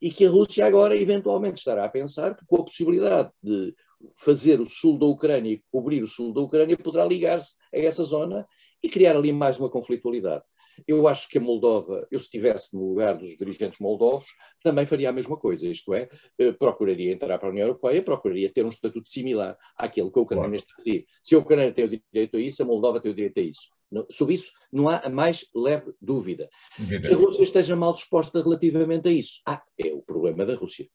E 0.00 0.10
que 0.10 0.26
a 0.26 0.30
Rússia 0.30 0.66
agora 0.66 0.96
eventualmente 0.96 1.58
estará 1.58 1.84
a 1.84 1.88
pensar 1.88 2.34
que 2.34 2.44
com 2.44 2.56
a 2.56 2.64
possibilidade 2.64 3.30
de 3.42 3.74
fazer 4.16 4.60
o 4.60 4.66
sul 4.66 4.98
da 4.98 5.06
Ucrânia 5.06 5.52
e 5.52 5.62
cobrir 5.70 6.02
o 6.02 6.08
sul 6.08 6.34
da 6.34 6.40
Ucrânia 6.40 6.76
poderá 6.76 7.04
ligar-se 7.04 7.56
a 7.72 7.78
essa 7.78 8.02
zona 8.04 8.46
e 8.82 8.88
criar 8.88 9.16
ali 9.16 9.32
mais 9.32 9.58
uma 9.58 9.70
conflitualidade. 9.70 10.44
Eu 10.86 11.06
acho 11.06 11.28
que 11.28 11.38
a 11.38 11.40
Moldova, 11.40 12.06
eu 12.10 12.18
se 12.18 12.26
estivesse 12.26 12.74
no 12.74 12.88
lugar 12.88 13.16
dos 13.16 13.36
dirigentes 13.36 13.78
moldovos, 13.78 14.26
também 14.62 14.86
faria 14.86 15.10
a 15.10 15.12
mesma 15.12 15.36
coisa, 15.36 15.68
isto 15.68 15.92
é, 15.92 16.08
eh, 16.38 16.52
procuraria 16.52 17.12
entrar 17.12 17.38
para 17.38 17.48
a 17.48 17.50
União 17.50 17.66
Europeia, 17.66 18.02
procuraria 18.02 18.50
ter 18.50 18.64
um 18.64 18.70
estatuto 18.70 19.08
similar 19.08 19.56
àquele 19.76 20.10
que 20.10 20.18
a 20.18 20.22
Ucrânia 20.22 20.48
claro. 20.48 20.56
está 20.56 20.72
a 20.72 20.84
pedir. 20.84 21.06
Se 21.22 21.34
a 21.34 21.38
Ucrânia 21.38 21.72
tem 21.72 21.84
o 21.84 21.88
direito 21.88 22.36
a 22.36 22.40
isso, 22.40 22.62
a 22.62 22.66
Moldova 22.66 23.00
tem 23.00 23.12
o 23.12 23.14
direito 23.14 23.38
a 23.38 23.42
isso. 23.42 23.68
Sobre 24.10 24.34
isso 24.34 24.50
não 24.72 24.88
há 24.88 24.98
a 25.00 25.10
mais 25.10 25.46
leve 25.54 25.92
dúvida. 26.00 26.48
Que 26.76 27.08
a 27.08 27.16
Rússia 27.16 27.42
esteja 27.42 27.76
mal 27.76 27.92
disposta 27.92 28.42
relativamente 28.42 29.06
a 29.06 29.12
isso. 29.12 29.42
Ah, 29.46 29.62
é 29.78 29.92
o 29.92 30.00
problema 30.00 30.46
da 30.46 30.54
Rússia. 30.54 30.88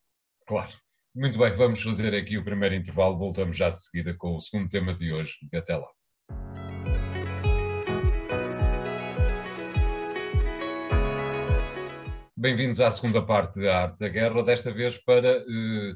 Claro. 0.48 0.72
Muito 1.16 1.38
bem, 1.38 1.52
vamos 1.52 1.82
fazer 1.82 2.14
aqui 2.14 2.38
o 2.38 2.44
primeiro 2.44 2.76
intervalo. 2.76 3.18
Voltamos 3.18 3.58
já 3.58 3.70
de 3.70 3.82
seguida 3.82 4.16
com 4.16 4.36
o 4.36 4.42
segundo 4.42 4.70
tema 4.70 4.96
de 4.96 5.12
hoje. 5.12 5.36
Até 5.54 5.76
lá. 5.76 5.88
Bem-vindos 12.40 12.80
à 12.82 12.92
segunda 12.92 13.26
parte 13.26 13.60
da 13.60 13.82
Arte 13.82 13.98
da 13.98 14.08
Guerra, 14.08 14.44
desta 14.44 14.72
vez 14.72 14.96
para 15.04 15.38
eh, 15.40 15.94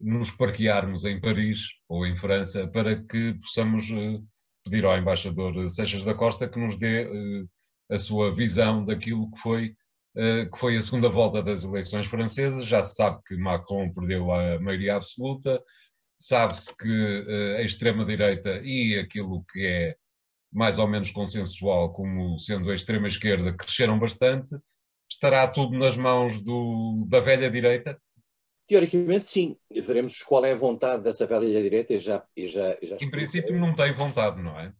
nos 0.00 0.30
parquearmos 0.30 1.04
em 1.04 1.20
Paris 1.20 1.58
ou 1.86 2.06
em 2.06 2.16
França 2.16 2.66
para 2.66 2.96
que 3.04 3.34
possamos 3.34 3.90
eh, 3.90 4.18
pedir 4.64 4.86
ao 4.86 4.96
embaixador 4.96 5.68
Seixas 5.68 6.02
da 6.02 6.14
Costa 6.14 6.48
que 6.48 6.58
nos 6.58 6.78
dê 6.78 7.02
eh, 7.02 7.44
a 7.90 7.98
sua 7.98 8.34
visão 8.34 8.82
daquilo 8.82 9.30
que 9.30 9.38
foi, 9.38 9.76
eh, 10.16 10.46
que 10.46 10.58
foi 10.58 10.78
a 10.78 10.80
segunda 10.80 11.10
volta 11.10 11.42
das 11.42 11.64
eleições 11.64 12.06
francesas. 12.06 12.64
Já 12.64 12.82
se 12.82 12.94
sabe 12.94 13.20
que 13.26 13.36
Macron 13.36 13.92
perdeu 13.92 14.32
a 14.32 14.58
maioria 14.58 14.96
absoluta, 14.96 15.62
sabe-se 16.16 16.74
que 16.78 17.24
eh, 17.28 17.56
a 17.58 17.62
extrema-direita 17.62 18.58
e 18.64 18.98
aquilo 18.98 19.44
que 19.52 19.66
é 19.66 19.96
mais 20.50 20.78
ou 20.78 20.88
menos 20.88 21.10
consensual 21.10 21.92
como 21.92 22.38
sendo 22.40 22.70
a 22.70 22.74
extrema-esquerda 22.74 23.52
cresceram 23.52 23.98
bastante 23.98 24.56
estará 25.10 25.46
tudo 25.48 25.78
nas 25.78 25.96
mãos 25.96 26.40
do, 26.40 27.06
da 27.08 27.20
velha 27.20 27.50
direita? 27.50 28.00
Teoricamente, 28.66 29.28
sim. 29.28 29.56
Veremos 29.70 30.22
qual 30.22 30.44
é 30.44 30.52
a 30.52 30.56
vontade 30.56 31.02
dessa 31.02 31.26
velha 31.26 31.62
direita 31.62 31.94
e 31.94 32.00
já, 32.00 32.24
e 32.36 32.46
já, 32.46 32.76
e 32.80 32.86
já 32.86 32.96
Em 33.00 33.10
princípio, 33.10 33.58
não 33.58 33.74
tem 33.74 33.92
vontade, 33.92 34.42
não 34.42 34.58
é? 34.58 34.72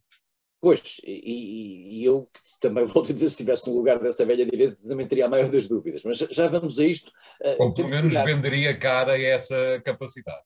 Pois, 0.65 0.99
e, 1.05 2.01
e, 2.01 2.05
eu 2.07 2.27
também 2.59 2.87
volto 2.89 3.11
a 3.11 3.15
dizer, 3.15 3.29
se 3.29 3.35
estivesse 3.35 3.69
no 3.69 3.77
lugar 3.77 3.99
dessa 3.99 4.25
velha 4.25 4.47
direita, 4.47 4.77
também 4.77 5.07
teria 5.07 5.27
a 5.27 5.29
maior 5.29 5.51
das 5.51 5.69
dúvidas. 5.69 6.03
Mas 6.05 6.17
já 6.19 6.49
vamos 6.49 6.79
a 6.79 6.85
isto. 6.85 7.13
Eh, 7.43 7.57
Ou 7.59 7.75
pelo 7.75 7.91
menos 7.91 8.15
venderia 8.15 8.75
cara 8.75 9.21
essa 9.21 9.83
capacidade. 9.85 10.43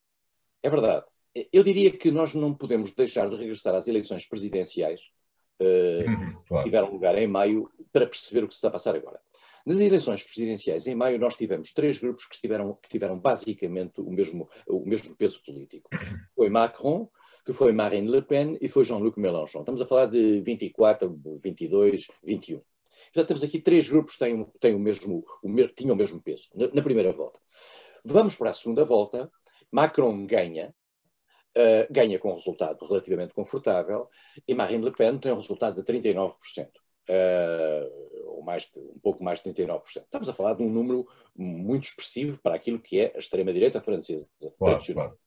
É 0.61 0.68
verdade. 0.68 1.06
Eu 1.52 1.62
diria 1.62 1.92
que 1.92 2.11
nós 2.11 2.35
não 2.35 2.52
podemos 2.52 2.92
deixar 2.94 3.28
de 3.28 3.37
regressar 3.37 3.76
às 3.76 3.87
eleições 3.87 4.26
presidenciais, 4.26 5.00
uh, 5.62 6.44
claro. 6.49 6.64
que 6.64 6.70
tiveram 6.70 6.90
lugar 6.90 7.16
em 7.16 7.28
maio, 7.28 7.70
para 7.92 8.06
perceber 8.06 8.42
o 8.42 8.49
que 8.49 8.54
se 8.54 8.58
está 8.58 8.68
a 8.68 8.73
passar 8.73 8.97
agora. 8.97 9.20
Nas 9.68 9.80
eleições 9.80 10.25
presidenciais, 10.25 10.87
em 10.87 10.94
maio, 10.94 11.18
nós 11.18 11.37
tivemos 11.37 11.75
três 11.75 11.98
grupos 11.98 12.25
que 12.25 12.40
tiveram, 12.40 12.78
que 12.82 12.88
tiveram 12.88 13.18
basicamente 13.18 14.00
o 14.00 14.10
mesmo, 14.10 14.48
o 14.66 14.80
mesmo 14.87 15.14
peso 15.14 15.42
político. 15.44 15.90
Foi 16.34 16.48
Macron, 16.48 17.06
que 17.44 17.52
foi 17.52 17.70
Marine 17.72 18.10
Le 18.10 18.22
Pen 18.22 18.56
e 18.62 18.68
foi 18.68 18.84
Jean-Luc 18.84 19.18
Mélenchon. 19.18 19.60
Estamos 19.60 19.82
a 19.82 19.87
falar 19.87 20.06
de 20.06 20.40
24, 20.40 21.20
22, 21.42 22.06
21. 22.25 22.62
Portanto, 23.12 23.28
temos 23.28 23.42
aqui 23.42 23.60
três 23.60 23.87
grupos 23.90 24.14
que 24.14 24.20
têm, 24.20 24.46
têm 24.58 24.75
o 24.75 24.78
mesmo, 24.78 25.22
o, 25.42 25.68
tinham 25.68 25.94
o 25.94 25.98
mesmo 25.98 26.22
peso 26.22 26.48
na, 26.54 26.68
na, 26.68 26.82
primeira 26.82 27.12
volta. 27.12 27.38
Vamos 28.06 28.37
para 28.37 28.50
a 28.50 28.54
segunda 28.54 28.87
volta. 28.87 29.30
Macron 29.70 30.25
ganha, 30.26 30.75
uh, 31.56 31.92
ganha 31.92 32.18
com 32.18 32.32
um 32.32 32.37
resultado 32.37 32.82
relativamente 32.87 33.34
confortável, 33.34 34.08
e 34.46 34.54
Marine 34.54 34.84
Le 34.84 34.92
Pen 34.92 35.18
tem 35.18 35.32
um 35.32 35.37
resultado 35.37 35.82
de 35.82 35.92
39%. 35.92 36.32
Uh, 37.08 38.17
ou 38.28 38.42
mais 38.42 38.70
de, 38.70 38.78
um 38.78 38.99
pouco 38.99 39.23
mais 39.23 39.42
de 39.42 39.50
39%. 39.50 39.82
Estamos 40.04 40.28
a 40.28 40.32
falar 40.32 40.54
de 40.54 40.62
um 40.62 40.70
número 40.70 41.06
muito 41.35 41.85
expressivo 41.85 42.40
para 42.42 42.54
aquilo 42.54 42.80
que 42.80 43.00
é 43.00 43.12
a 43.14 43.18
extrema-direita 43.18 43.80
francesa 43.80 44.28
claro. 44.56 44.85
Claro. 44.85 45.18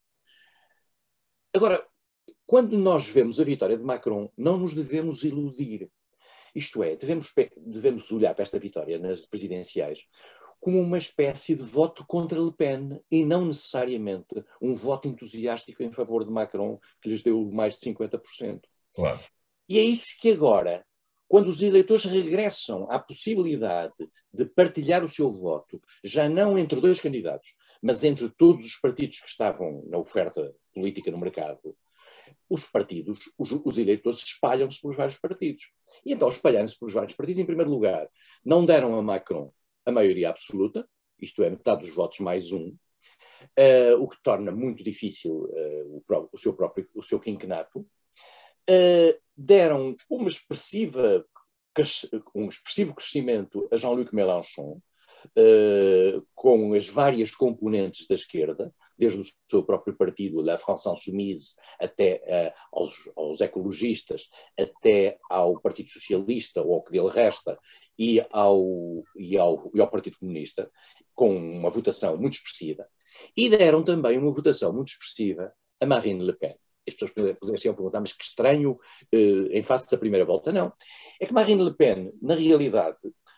Agora, 1.53 1.86
quando 2.46 2.77
nós 2.77 3.08
vemos 3.08 3.39
a 3.39 3.43
vitória 3.43 3.77
de 3.77 3.84
Macron, 3.84 4.29
não 4.38 4.58
nos 4.58 4.74
devemos 4.74 5.24
iludir. 5.24 5.89
Isto 6.53 6.84
é, 6.84 6.96
devemos, 6.96 7.34
devemos 7.58 8.12
olhar 8.12 8.34
para 8.34 8.43
esta 8.43 8.60
vitória 8.60 9.00
nas 9.00 9.25
presidenciais 9.25 10.05
como 10.62 10.79
uma 10.79 10.98
espécie 10.98 11.55
de 11.55 11.63
voto 11.63 12.05
contra 12.05 12.39
Le 12.39 12.53
Pen 12.53 13.01
e 13.10 13.25
não 13.25 13.46
necessariamente 13.46 14.46
um 14.62 14.75
voto 14.75 15.08
entusiástico 15.08 15.81
em 15.81 15.91
favor 15.91 16.24
de 16.24 16.31
Macron, 16.31 16.79
que 17.01 17.10
lhes 17.10 17.24
deu 17.24 17.51
mais 17.51 17.74
de 17.74 17.81
50%. 17.81 18.62
Claro. 18.93 19.20
E 19.67 19.79
é 19.79 19.81
isso 19.81 20.15
que 20.20 20.31
agora 20.31 20.86
quando 21.31 21.47
os 21.47 21.61
eleitores 21.61 22.03
regressam 22.03 22.85
à 22.89 23.00
possibilidade 23.00 23.93
de 24.33 24.43
partilhar 24.43 25.01
o 25.01 25.07
seu 25.07 25.31
voto, 25.31 25.81
já 26.03 26.27
não 26.27 26.59
entre 26.59 26.81
dois 26.81 27.00
candidatos, 27.00 27.55
mas 27.81 28.03
entre 28.03 28.29
todos 28.31 28.65
os 28.65 28.75
partidos 28.75 29.21
que 29.21 29.29
estavam 29.29 29.81
na 29.88 29.97
oferta 29.97 30.53
política 30.73 31.09
no 31.09 31.17
mercado, 31.17 31.73
os 32.50 32.67
partidos, 32.67 33.31
os, 33.38 33.50
os 33.50 33.77
eleitores 33.77 34.21
espalham-se 34.21 34.81
pelos 34.81 34.97
vários 34.97 35.17
partidos. 35.17 35.71
E 36.05 36.11
então, 36.11 36.27
espalhando-se 36.27 36.77
pelos 36.77 36.93
vários 36.93 37.15
partidos, 37.15 37.39
em 37.41 37.45
primeiro 37.45 37.71
lugar, 37.71 38.09
não 38.43 38.65
deram 38.65 38.93
a 38.97 39.01
Macron 39.01 39.53
a 39.85 39.91
maioria 39.91 40.31
absoluta, 40.31 40.85
isto 41.17 41.41
é, 41.43 41.50
metade 41.50 41.83
dos 41.83 41.95
votos 41.95 42.19
mais 42.19 42.51
um, 42.51 42.75
uh, 43.57 44.01
o 44.01 44.09
que 44.09 44.21
torna 44.21 44.51
muito 44.51 44.83
difícil 44.83 45.45
uh, 45.45 46.03
o, 46.09 46.29
o, 46.33 46.38
seu 46.38 46.53
próprio 46.53 46.89
o 46.93 47.01
seu 47.01 47.21
quinquenato. 47.21 47.88
Uh, 48.69 49.17
deram 49.41 49.95
uma 50.10 50.27
expressiva, 50.27 51.25
um 52.36 52.48
expressivo 52.48 52.93
crescimento 52.93 53.67
a 53.71 53.77
Jean-Luc 53.77 54.13
Mélenchon, 54.13 54.81
uh, 55.38 56.27
com 56.36 56.74
as 56.74 56.88
várias 56.88 57.31
componentes 57.31 58.07
da 58.07 58.15
esquerda, 58.15 58.74
desde 58.98 59.19
o 59.19 59.24
seu 59.50 59.63
próprio 59.63 59.95
partido, 59.95 60.41
La 60.41 60.57
France 60.57 60.88
Insoumise, 60.88 61.55
até 61.79 62.53
uh, 62.74 62.79
aos, 62.79 62.93
aos, 63.15 63.41
ecologistas, 63.41 64.29
até 64.57 65.17
ao 65.29 65.60
Partido 65.60 65.89
Socialista, 65.89 66.62
ou 66.62 66.74
ao 66.74 66.83
que 66.83 66.91
dele 66.91 67.10
resta, 67.10 67.57
e 67.98 68.24
ao, 68.31 69.03
e 69.15 69.38
ao, 69.38 69.71
e 69.74 69.81
ao 69.81 69.89
Partido 69.89 70.19
Comunista, 70.19 70.69
com 71.15 71.36
uma 71.36 71.69
votação 71.69 72.15
muito 72.17 72.36
expressiva. 72.36 72.88
E 73.36 73.50
deram 73.50 73.83
também 73.83 74.17
uma 74.17 74.31
votação 74.31 74.71
muito 74.71 74.89
expressiva 74.89 75.51
a 75.79 75.86
Marine 75.86 76.24
Le 76.24 76.33
Pen 76.33 76.55
as 76.88 76.93
pessoas 76.93 77.11
poderiam 77.11 77.75
perguntar, 77.75 78.00
mas 78.00 78.13
que 78.13 78.23
estranho 78.23 78.79
eh, 79.11 79.57
em 79.57 79.63
face 79.63 79.89
da 79.89 79.97
primeira 79.97 80.25
volta. 80.25 80.51
Não. 80.51 80.73
É 81.19 81.25
que 81.25 81.33
Marine 81.33 81.63
Le 81.63 81.73
Pen, 81.75 82.11
na 82.21 82.35
realidade, 82.35 82.97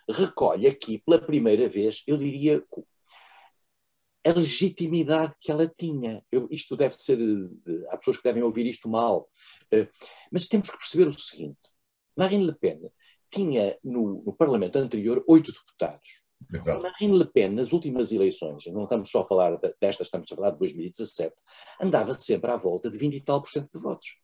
recolhe 0.09 0.67
aqui 0.67 0.99
pela 0.99 1.19
primeira 1.19 1.67
vez, 1.67 2.03
eu 2.07 2.17
diria, 2.17 2.63
a 4.25 4.31
legitimidade 4.31 5.35
que 5.39 5.51
ela 5.51 5.67
tinha. 5.67 6.23
Eu, 6.31 6.47
isto 6.49 6.75
deve 6.77 6.95
ser. 6.95 7.19
Eh, 7.19 7.87
há 7.89 7.97
pessoas 7.97 8.17
que 8.17 8.23
devem 8.23 8.43
ouvir 8.43 8.65
isto 8.65 8.87
mal, 8.87 9.29
eh, 9.71 9.87
mas 10.31 10.47
temos 10.47 10.69
que 10.69 10.77
perceber 10.77 11.07
o 11.07 11.13
seguinte: 11.13 11.59
Marine 12.15 12.45
Le 12.45 12.55
Pen 12.55 12.79
tinha 13.29 13.77
no, 13.83 14.23
no 14.25 14.33
Parlamento 14.33 14.77
anterior 14.77 15.23
oito 15.27 15.51
deputados. 15.51 16.21
Exato. 16.53 16.81
Marine 16.81 17.17
Le 17.17 17.25
Pen, 17.25 17.49
nas 17.49 17.73
últimas 17.73 18.11
eleições, 18.11 18.65
não 18.67 18.83
estamos 18.83 19.09
só 19.09 19.21
a 19.21 19.25
falar 19.25 19.57
destas, 19.81 20.07
estamos 20.07 20.31
a 20.31 20.35
falar 20.35 20.51
de 20.51 20.59
2017, 20.59 21.33
andava 21.81 22.13
sempre 22.17 22.51
à 22.51 22.57
volta 22.57 22.89
de 22.89 22.97
20 22.97 23.15
e 23.15 23.21
tal 23.21 23.41
por 23.41 23.49
cento 23.49 23.71
de 23.71 23.79
votos. 23.79 24.15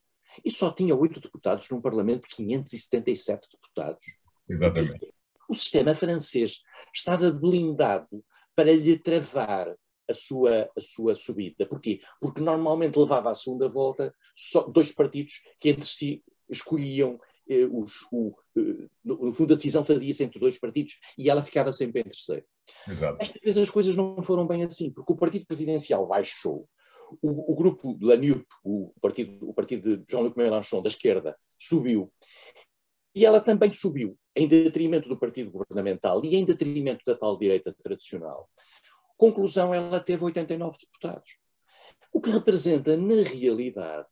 E 0.46 0.52
só 0.52 0.72
tinha 0.72 0.96
oito 0.96 1.20
deputados 1.20 1.68
num 1.70 1.82
Parlamento 1.82 2.28
de 2.30 2.36
577 2.36 3.50
deputados. 3.52 4.04
Exatamente. 4.48 5.14
O 5.50 5.56
sistema 5.56 5.96
francês 5.96 6.62
estava 6.94 7.32
blindado 7.32 8.24
para 8.56 8.72
lhe 8.72 8.98
travar 8.98 9.76
a 10.08 10.14
sua, 10.14 10.70
a 10.78 10.82
sua 10.82 11.16
subida. 11.16 11.66
Porquê? 11.66 12.02
Porque 12.20 12.42
normalmente 12.42 12.98
levava 12.98 13.32
à 13.32 13.36
segunda 13.36 13.68
volta 13.68 14.14
só 14.36 14.64
dois 14.64 14.92
partidos 14.92 15.42
que 15.60 15.70
entre 15.70 15.86
si 15.86 16.24
escolhiam 16.50 17.20
eh, 17.50 17.66
os, 17.66 18.06
o, 18.12 18.36
eh, 18.56 18.88
no 19.04 19.32
fundo 19.34 19.54
a 19.54 19.56
decisão 19.56 19.84
fazia-se 19.84 20.24
entre 20.24 20.40
dois 20.40 20.60
partidos 20.60 21.00
e 21.18 21.30
ela 21.30 21.44
ficava 21.44 21.72
sempre 21.72 22.02
em 22.02 22.04
terceiro. 22.04 22.46
Exato. 22.88 23.18
Esta 23.20 23.40
vez 23.44 23.58
as 23.58 23.70
coisas 23.70 23.96
não 23.96 24.22
foram 24.22 24.46
bem 24.46 24.64
assim, 24.64 24.92
porque 24.92 25.12
o 25.12 25.18
partido 25.18 25.46
presidencial 25.46 26.08
baixou, 26.08 26.70
o, 27.22 27.52
o 27.52 27.56
grupo 27.56 27.98
de 27.98 28.06
Lanup, 28.06 28.46
o 28.64 28.94
partido, 29.02 29.50
o 29.50 29.54
partido 29.54 29.98
de 29.98 30.06
Jean-Luc 30.12 30.38
Mélenchon, 30.38 30.82
da 30.82 30.90
esquerda, 30.90 31.36
subiu. 31.58 32.14
E 33.16 33.26
ela 33.26 33.42
também 33.42 33.74
subiu, 33.74 34.16
em 34.36 34.48
detrimento 34.48 35.10
do 35.10 35.18
partido 35.18 35.52
governamental 35.52 36.24
e 36.24 36.36
em 36.36 36.46
detrimento 36.46 37.04
da 37.06 37.16
tal 37.16 37.38
direita 37.38 37.76
tradicional. 37.84 38.48
Conclusão, 39.18 39.74
ela 39.74 40.00
teve 40.00 40.24
89 40.24 40.78
deputados. 40.80 41.36
O 42.14 42.22
que 42.22 42.30
representa, 42.30 42.96
na 42.96 43.24
realidade, 43.24 44.08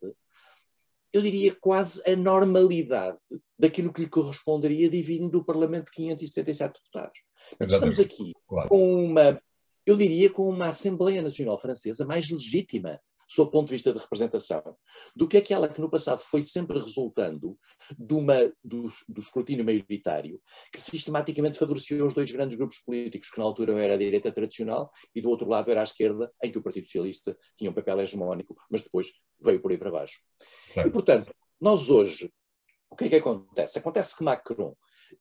eu 1.14 1.22
diria 1.22 1.56
quase 1.60 2.02
a 2.10 2.16
normalidade 2.16 3.18
daquilo 3.58 3.92
que 3.92 4.02
lhe 4.02 4.10
corresponderia 4.10 4.90
dividindo 4.90 5.40
o 5.40 5.46
Parlamento 5.46 5.86
de 5.86 5.92
577 5.92 6.74
deputados. 6.74 7.20
Estamos 7.60 8.00
aqui 8.00 8.34
claro. 8.48 8.70
com 8.70 9.06
uma, 9.06 9.42
eu 9.86 9.96
diria, 9.96 10.30
com 10.30 10.50
uma 10.50 10.68
Assembleia 10.68 11.22
Nacional 11.22 11.60
Francesa 11.60 12.06
mais 12.06 12.30
legítima 12.30 13.00
sob 13.28 13.50
o 13.50 13.52
ponto 13.52 13.68
de 13.68 13.74
vista 13.74 13.92
de 13.92 14.00
representação, 14.00 14.64
do 15.16 15.28
que 15.28 15.38
aquela 15.38 15.68
que 15.68 15.82
no 15.82 15.90
passado 15.90 16.22
foi 16.22 16.42
sempre 16.42 16.80
resultando 16.80 17.58
de 17.98 18.14
uma, 18.14 18.52
do, 18.64 18.88
do 19.08 19.20
escrutínio 19.20 19.66
maioritário, 19.66 20.42
que 20.72 20.80
sistematicamente 20.80 21.60
favoreceu 21.60 22.06
os 22.06 22.14
dois 22.14 22.32
grandes 22.32 22.58
grupos 22.58 22.80
políticos, 22.80 23.30
que 23.30 23.38
na 23.38 23.46
altura 23.46 23.74
era 23.80 23.96
a 23.96 23.98
direita 23.98 24.32
tradicional 24.32 24.92
e 25.14 25.22
do 25.22 25.30
outro 25.30 25.48
lado 25.48 25.70
era 25.70 25.82
a 25.82 25.84
esquerda, 25.84 26.32
em 26.44 26.52
que 26.52 26.58
o 26.58 26.64
Partido 26.64 26.86
Socialista 26.86 27.38
tinha 27.58 27.70
um 27.70 27.74
papel 27.74 28.00
hegemónico, 28.00 28.56
mas 28.70 28.84
depois 28.84 29.12
veio 29.42 29.62
por 29.62 29.72
aí 29.72 29.78
para 29.78 29.92
baixo. 29.92 30.22
Certo. 30.66 30.88
E, 30.88 30.92
portanto, 30.92 31.34
nós 31.60 31.90
hoje 31.90 32.32
O 32.90 32.96
que 32.96 33.06
é 33.06 33.10
que 33.10 33.16
acontece? 33.18 33.80
Acontece 33.80 34.16
que 34.16 34.24
Macron 34.24 34.74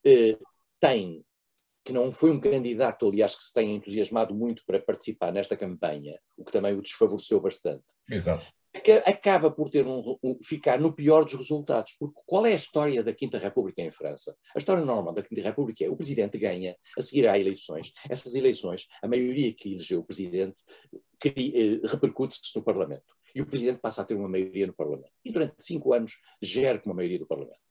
eh, 0.04 0.38
tem, 0.80 1.24
que 1.86 1.92
não 1.92 2.10
foi 2.10 2.32
um 2.32 2.40
candidato, 2.40 3.08
aliás, 3.08 3.36
que 3.36 3.44
se 3.44 3.52
tenha 3.52 3.72
entusiasmado 3.72 4.34
muito 4.34 4.64
para 4.66 4.80
participar 4.80 5.32
nesta 5.32 5.56
campanha, 5.56 6.18
o 6.36 6.44
que 6.44 6.50
também 6.50 6.74
o 6.74 6.82
desfavoreceu 6.82 7.40
bastante. 7.40 7.84
Exato. 8.10 8.44
Acaba 9.06 9.50
por 9.50 9.70
ter 9.70 9.86
um, 9.86 10.18
um, 10.22 10.36
ficar 10.42 10.80
no 10.80 10.92
pior 10.92 11.24
dos 11.24 11.34
resultados. 11.34 11.94
Porque 11.98 12.20
qual 12.26 12.44
é 12.44 12.52
a 12.52 12.56
história 12.56 13.02
da 13.02 13.14
Quinta 13.14 13.38
República 13.38 13.80
em 13.80 13.90
França? 13.90 14.36
A 14.54 14.58
história 14.58 14.84
normal 14.84 15.14
da 15.14 15.22
Quinta 15.22 15.40
República 15.40 15.84
é 15.84 15.88
o 15.88 15.96
presidente 15.96 16.36
ganha, 16.36 16.76
a 16.98 17.02
seguir 17.02 17.26
há 17.28 17.38
eleições. 17.38 17.92
Essas 18.10 18.34
eleições, 18.34 18.86
a 19.00 19.08
maioria 19.08 19.54
que 19.54 19.72
elegeu 19.72 20.00
o 20.00 20.04
presidente 20.04 20.62
eh, 21.24 21.80
repercute-se 21.84 22.54
no 22.56 22.64
Parlamento. 22.64 23.14
E 23.34 23.40
o 23.40 23.46
presidente 23.46 23.80
passa 23.80 24.02
a 24.02 24.04
ter 24.04 24.14
uma 24.14 24.28
maioria 24.28 24.66
no 24.66 24.74
Parlamento. 24.74 25.12
E 25.24 25.30
durante 25.30 25.54
cinco 25.60 25.92
anos 25.92 26.18
gera 26.42 26.78
com 26.78 26.90
uma 26.90 26.96
maioria 26.96 27.18
do 27.18 27.26
Parlamento. 27.26 27.65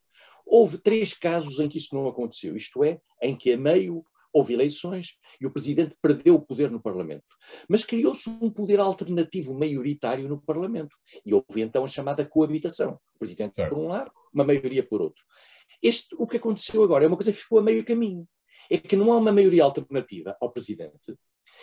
Houve 0.46 0.78
três 0.78 1.14
casos 1.14 1.60
em 1.60 1.68
que 1.68 1.78
isso 1.78 1.96
não 1.96 2.08
aconteceu, 2.08 2.56
isto 2.56 2.84
é, 2.84 3.00
em 3.22 3.36
que 3.36 3.52
a 3.54 3.58
meio 3.58 4.06
houve 4.32 4.54
eleições 4.54 5.18
e 5.40 5.46
o 5.46 5.52
presidente 5.52 5.96
perdeu 6.02 6.36
o 6.36 6.42
poder 6.42 6.70
no 6.70 6.82
Parlamento. 6.82 7.24
Mas 7.70 7.86
criou-se 7.86 8.30
um 8.30 8.52
poder 8.52 8.80
alternativo 8.80 9.58
maioritário 9.58 10.28
no 10.28 10.42
Parlamento. 10.42 10.96
E 11.25 11.34
houve 11.34 11.62
então 11.62 11.86
a 11.86 11.88
chamada 11.88 12.25
coabitação. 12.25 13.00
O 13.16 13.20
presidente 13.20 13.56
certo. 13.56 13.74
por 13.74 13.82
um 13.82 13.88
lado, 13.88 14.12
uma 14.34 14.44
maioria 14.44 14.86
por 14.86 15.02
outro. 15.02 15.24
Este, 15.82 16.14
o 16.20 16.28
que 16.28 16.36
aconteceu 16.36 16.84
agora 16.84 17.06
é 17.06 17.08
uma 17.08 17.16
coisa 17.16 17.32
que 17.32 17.38
ficou 17.38 17.60
a 17.60 17.64
meio 17.64 17.86
caminho. 17.86 18.28
É 18.70 18.78
que 18.78 18.98
não 18.98 19.14
há 19.14 19.18
uma 19.18 19.32
maioria 19.32 19.64
alternativa 19.64 20.36
ao 20.42 20.52
presidente 20.52 21.16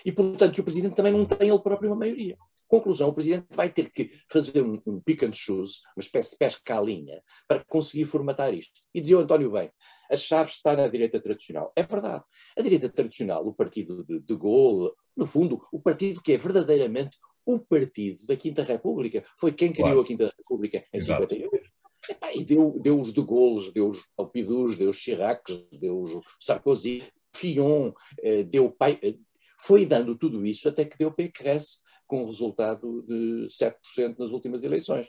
e, 0.04 0.12
portanto, 0.12 0.58
o 0.58 0.64
presidente 0.64 0.94
também 0.94 1.12
não 1.12 1.24
tem 1.24 1.48
ele 1.48 1.62
próprio 1.62 1.90
uma 1.90 1.98
maioria. 1.98 2.36
Conclusão, 2.72 3.10
o 3.10 3.12
Presidente 3.12 3.48
vai 3.50 3.68
ter 3.68 3.90
que 3.90 4.10
fazer 4.30 4.62
um, 4.62 4.80
um 4.86 4.98
pick 4.98 5.24
and 5.24 5.34
choose, 5.34 5.80
uma 5.94 6.00
espécie 6.00 6.30
de 6.30 6.38
pesca 6.38 6.78
à 6.78 6.80
linha, 6.80 7.22
para 7.46 7.62
conseguir 7.62 8.06
formatar 8.06 8.54
isto. 8.54 8.72
E 8.94 9.00
dizia 9.02 9.18
o 9.18 9.20
António 9.20 9.50
bem, 9.50 9.70
a 10.10 10.16
chave 10.16 10.50
está 10.50 10.74
na 10.74 10.88
direita 10.88 11.20
tradicional. 11.20 11.70
É 11.76 11.82
verdade. 11.82 12.24
A 12.56 12.62
direita 12.62 12.88
tradicional, 12.88 13.46
o 13.46 13.52
partido 13.52 14.02
de, 14.04 14.20
de 14.20 14.34
Gaulle, 14.34 14.90
no 15.14 15.26
fundo, 15.26 15.62
o 15.70 15.78
partido 15.78 16.22
que 16.22 16.32
é 16.32 16.38
verdadeiramente 16.38 17.18
o 17.44 17.60
partido 17.60 18.24
da 18.24 18.36
Quinta 18.36 18.62
República, 18.62 19.22
foi 19.38 19.52
quem 19.52 19.70
criou 19.70 19.88
claro. 19.88 20.00
a 20.00 20.06
Quinta 20.06 20.34
República 20.38 20.78
em 20.94 20.96
Exato. 20.96 21.28
58. 21.28 21.70
Epá, 22.08 22.32
e 22.32 22.42
deu, 22.42 22.80
deu 22.80 22.98
os 22.98 23.12
de 23.12 23.20
Gaulle, 23.20 23.70
deu 23.70 23.90
os 23.90 24.00
Alpidus, 24.16 24.78
deu 24.78 24.88
os 24.88 24.96
Chiracs, 24.96 25.68
deu 25.72 26.00
os 26.00 26.24
Sarkozy, 26.40 27.04
Fillon, 27.34 27.92
eh, 28.22 28.44
deu 28.44 28.70
pai, 28.70 28.98
eh, 29.02 29.16
foi 29.58 29.84
dando 29.84 30.16
tudo 30.16 30.46
isso 30.46 30.66
até 30.70 30.86
que 30.86 30.96
deu 30.96 31.12
Pécresse, 31.12 31.82
com 32.12 32.24
um 32.24 32.26
resultado 32.26 33.02
de 33.08 33.48
7% 33.48 34.18
nas 34.18 34.32
últimas 34.32 34.62
eleições 34.62 35.08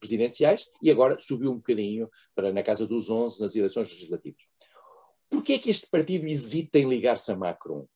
presidenciais 0.00 0.66
e 0.82 0.90
agora 0.90 1.18
subiu 1.20 1.50
um 1.52 1.56
bocadinho 1.56 2.08
para 2.34 2.50
na 2.50 2.62
casa 2.62 2.86
dos 2.86 3.10
11 3.10 3.38
nas 3.38 3.54
eleições 3.54 3.90
legislativas. 3.90 4.40
Porquê 5.28 5.52
é 5.52 5.58
que 5.58 5.68
este 5.68 5.86
partido 5.90 6.26
hesita 6.26 6.78
em 6.78 6.88
ligar-se 6.88 7.30
a 7.30 7.36
Macron? 7.36 7.86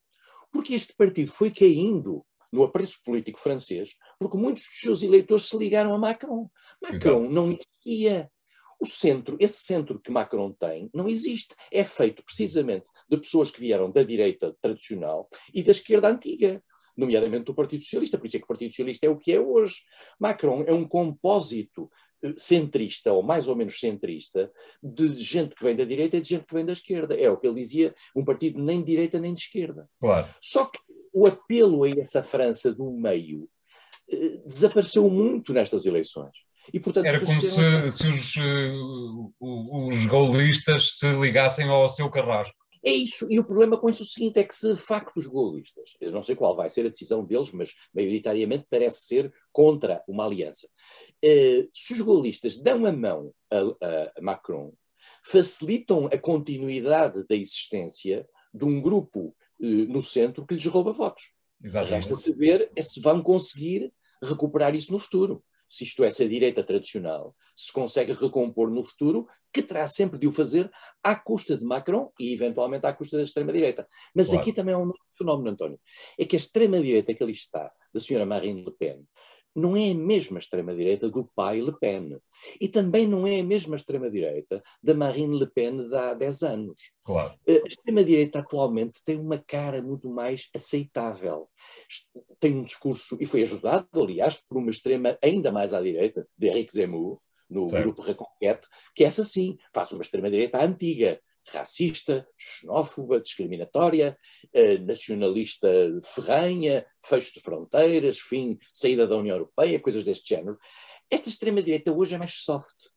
Porque 0.51 0.75
este 0.75 0.93
partido 0.95 1.31
foi 1.31 1.49
caindo 1.49 2.23
no 2.53 2.61
apreço 2.61 2.99
político 3.03 3.39
francês, 3.39 3.95
porque 4.19 4.37
muitos 4.37 4.65
dos 4.65 4.81
seus 4.81 5.01
eleitores 5.01 5.49
se 5.49 5.57
ligaram 5.57 5.95
a 5.95 5.97
Macron. 5.97 6.47
Macron 6.79 7.21
Exato. 7.21 7.33
não 7.33 7.51
existia. 7.51 8.31
O 8.79 8.85
centro, 8.85 9.35
esse 9.39 9.63
centro 9.63 9.99
que 9.99 10.11
Macron 10.11 10.53
tem, 10.53 10.91
não 10.93 11.09
existe. 11.09 11.55
É 11.71 11.83
feito 11.83 12.23
precisamente 12.23 12.85
de 13.09 13.17
pessoas 13.17 13.49
que 13.49 13.59
vieram 13.59 13.89
da 13.89 14.03
direita 14.03 14.55
tradicional 14.61 15.27
e 15.51 15.63
da 15.63 15.71
esquerda 15.71 16.07
antiga 16.07 16.63
nomeadamente 16.97 17.45
do 17.45 17.53
Partido 17.53 17.83
Socialista. 17.83 18.17
Por 18.17 18.25
isso 18.25 18.37
é 18.37 18.39
que 18.39 18.45
o 18.45 18.47
Partido 18.47 18.71
Socialista 18.71 19.05
é 19.05 19.09
o 19.09 19.17
que 19.17 19.31
é 19.31 19.39
hoje. 19.39 19.75
Macron 20.19 20.63
é 20.65 20.73
um 20.73 20.87
compósito 20.87 21.89
eh, 22.23 22.33
centrista, 22.37 23.13
ou 23.13 23.21
mais 23.21 23.47
ou 23.47 23.55
menos 23.55 23.79
centrista, 23.79 24.51
de 24.81 25.21
gente 25.21 25.55
que 25.55 25.63
vem 25.63 25.75
da 25.75 25.85
direita 25.85 26.17
e 26.17 26.21
de 26.21 26.29
gente 26.29 26.45
que 26.45 26.53
vem 26.53 26.65
da 26.65 26.73
esquerda. 26.73 27.15
É 27.15 27.29
o 27.29 27.37
que 27.37 27.47
ele 27.47 27.61
dizia, 27.61 27.93
um 28.15 28.25
partido 28.25 28.61
nem 28.63 28.79
de 28.79 28.87
direita 28.87 29.19
nem 29.19 29.33
de 29.33 29.41
esquerda. 29.41 29.87
Claro. 29.99 30.27
Só 30.41 30.65
que 30.65 30.79
o 31.13 31.27
apelo 31.27 31.83
a 31.83 31.89
essa 31.89 32.23
França 32.23 32.73
do 32.73 32.91
meio 32.91 33.47
eh, 34.09 34.41
desapareceu 34.45 35.09
muito 35.09 35.53
nestas 35.53 35.85
eleições. 35.85 36.31
E, 36.73 36.79
portanto, 36.79 37.05
Era 37.05 37.19
como 37.19 37.31
se, 37.31 37.91
se 37.91 38.07
os, 38.09 38.35
uh, 38.35 39.33
os 39.39 40.05
gaulistas 40.05 40.97
se 40.97 41.07
ligassem 41.13 41.67
ao 41.69 41.89
seu 41.89 42.09
carrasco. 42.09 42.57
É 42.87 42.93
isso. 42.93 43.27
E 43.29 43.37
o 43.37 43.43
problema 43.43 43.77
com 43.77 43.89
isso 43.89 44.03
é 44.03 44.05
o 44.05 44.07
seguinte: 44.07 44.39
é 44.39 44.43
que 44.45 44.55
se 44.55 44.73
de 44.73 44.81
facto 44.81 45.17
os 45.17 45.27
golistas, 45.27 45.91
eu 45.99 46.09
não 46.09 46.23
sei 46.23 46.37
qual 46.37 46.55
vai 46.55 46.69
ser 46.69 46.85
a 46.85 46.89
decisão 46.89 47.23
deles, 47.23 47.51
mas 47.51 47.75
maioritariamente 47.93 48.65
parece 48.69 49.01
ser 49.05 49.33
contra 49.51 50.01
uma 50.07 50.25
aliança. 50.25 50.67
Uh, 51.23 51.69
se 51.73 51.93
os 51.93 52.01
golistas 52.01 52.57
dão 52.57 52.85
a 52.85 52.91
mão 52.93 53.33
a, 53.51 53.57
a, 53.57 54.21
Macron, 54.21 54.73
facilitam 55.21 56.05
a 56.05 56.17
continuidade 56.17 57.25
da 57.27 57.35
existência 57.35 58.25
de 58.53 58.63
um 58.63 58.81
grupo 58.81 59.35
uh, 59.59 59.65
no 59.65 60.01
centro 60.01 60.45
que 60.45 60.55
lhes 60.55 60.65
rouba 60.65 60.93
votos. 60.93 61.33
Resta 61.61 62.15
saber 62.15 62.71
é 62.73 62.81
se 62.81 63.01
vão 63.01 63.21
conseguir 63.21 63.91
recuperar 64.23 64.75
isso 64.75 64.93
no 64.93 64.99
futuro 64.99 65.43
se 65.69 65.83
isto 65.83 66.03
é, 66.03 66.09
se 66.09 66.23
a 66.23 66.27
direita 66.27 66.63
tradicional 66.63 67.35
se 67.55 67.71
consegue 67.73 68.13
recompor 68.13 68.69
no 68.69 68.83
futuro, 68.83 69.27
que 69.51 69.63
terá 69.63 69.87
sempre 69.87 70.19
de 70.19 70.27
o 70.27 70.31
fazer 70.31 70.71
à 71.03 71.15
custa 71.15 71.57
de 71.57 71.65
Macron 71.65 72.11
e, 72.19 72.33
eventualmente, 72.33 72.85
à 72.85 72.93
custa 72.93 73.17
da 73.17 73.23
extrema-direita. 73.23 73.87
Mas 74.13 74.27
claro. 74.27 74.41
aqui 74.41 74.53
também 74.53 74.75
há 74.75 74.77
um 74.77 74.91
fenómeno, 75.17 75.49
António. 75.49 75.79
É 76.17 76.25
que 76.25 76.35
a 76.35 76.39
extrema-direita 76.39 77.13
que 77.13 77.23
ali 77.23 77.33
está, 77.33 77.71
da 77.93 77.99
senhora 77.99 78.25
Marine 78.25 78.63
Le 78.63 78.71
Pen, 78.71 79.03
não 79.57 79.75
é 79.75 79.89
a 79.89 79.95
mesma 79.95 80.37
extrema-direita 80.37 81.09
do 81.09 81.25
pai 81.35 81.59
Le 81.59 81.75
Pen. 81.79 82.19
E 82.61 82.67
também 82.67 83.07
não 83.07 83.25
é 83.25 83.39
a 83.39 83.43
mesma 83.43 83.75
extrema-direita 83.75 84.61
da 84.83 84.93
Marine 84.93 85.39
Le 85.39 85.49
Pen 85.49 85.89
de 85.89 85.95
há 85.95 86.13
10 86.13 86.43
anos. 86.43 86.79
Claro. 87.03 87.33
A 87.47 87.67
extrema-direita 87.67 88.37
atualmente 88.37 89.03
tem 89.03 89.17
uma 89.17 89.39
cara 89.39 89.81
muito 89.81 90.11
mais 90.11 90.47
aceitável. 90.55 91.49
Tem 92.39 92.55
um 92.55 92.63
discurso, 92.63 93.17
e 93.19 93.25
foi 93.25 93.41
ajudado, 93.41 93.87
aliás, 93.95 94.37
por 94.47 94.59
uma 94.59 94.69
extrema 94.69 95.17
ainda 95.23 95.51
mais 95.51 95.73
à 95.73 95.81
direita, 95.81 96.27
de 96.37 96.47
Eric 96.47 96.71
Zemmour, 96.71 97.19
no 97.49 97.65
certo. 97.65 97.83
grupo 97.83 98.03
Reconquete, 98.03 98.67
que 98.93 99.03
essa 99.03 99.25
sim 99.25 99.57
faz 99.73 99.91
uma 99.91 100.03
extrema-direita 100.03 100.63
antiga, 100.63 101.19
racista, 101.51 102.27
xenófoba, 102.37 103.19
discriminatória, 103.19 104.17
eh, 104.53 104.77
nacionalista 104.79 105.67
ferranha, 106.03 106.85
fecho 107.05 107.33
de 107.33 107.41
fronteiras, 107.41 108.19
fim, 108.19 108.57
saída 108.73 109.07
da 109.07 109.17
União 109.17 109.35
Europeia, 109.35 109.79
coisas 109.79 110.03
deste 110.03 110.35
género. 110.35 110.57
Esta 111.09 111.29
extrema-direita 111.29 111.91
hoje 111.91 112.15
é 112.15 112.17
mais 112.17 112.33
soft 112.33 112.89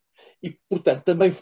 e, 0.43 0.59
portanto, 0.69 1.05
também 1.05 1.33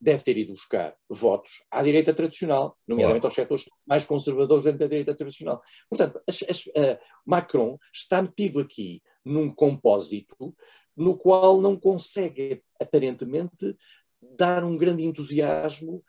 deve 0.00 0.22
ter 0.22 0.38
ido 0.38 0.52
buscar 0.52 0.96
votos 1.08 1.62
à 1.70 1.82
direita 1.82 2.14
tradicional, 2.14 2.76
nomeadamente 2.88 3.26
aos 3.26 3.34
setores 3.34 3.66
mais 3.86 4.04
conservadores 4.04 4.64
dentro 4.64 4.80
da 4.80 4.86
direita 4.86 5.14
tradicional. 5.14 5.62
Portanto, 5.90 6.20
as, 6.26 6.42
as, 6.48 6.66
uh, 6.66 6.98
Macron 7.26 7.78
está 7.92 8.22
metido 8.22 8.60
aqui 8.60 9.02
num 9.24 9.54
compósito 9.54 10.54
no 10.96 11.16
qual 11.16 11.60
não 11.60 11.78
consegue, 11.78 12.62
aparentemente, 12.80 13.76
dar 14.20 14.64
um 14.64 14.76
grande 14.76 15.04
entusiasmo 15.04 16.02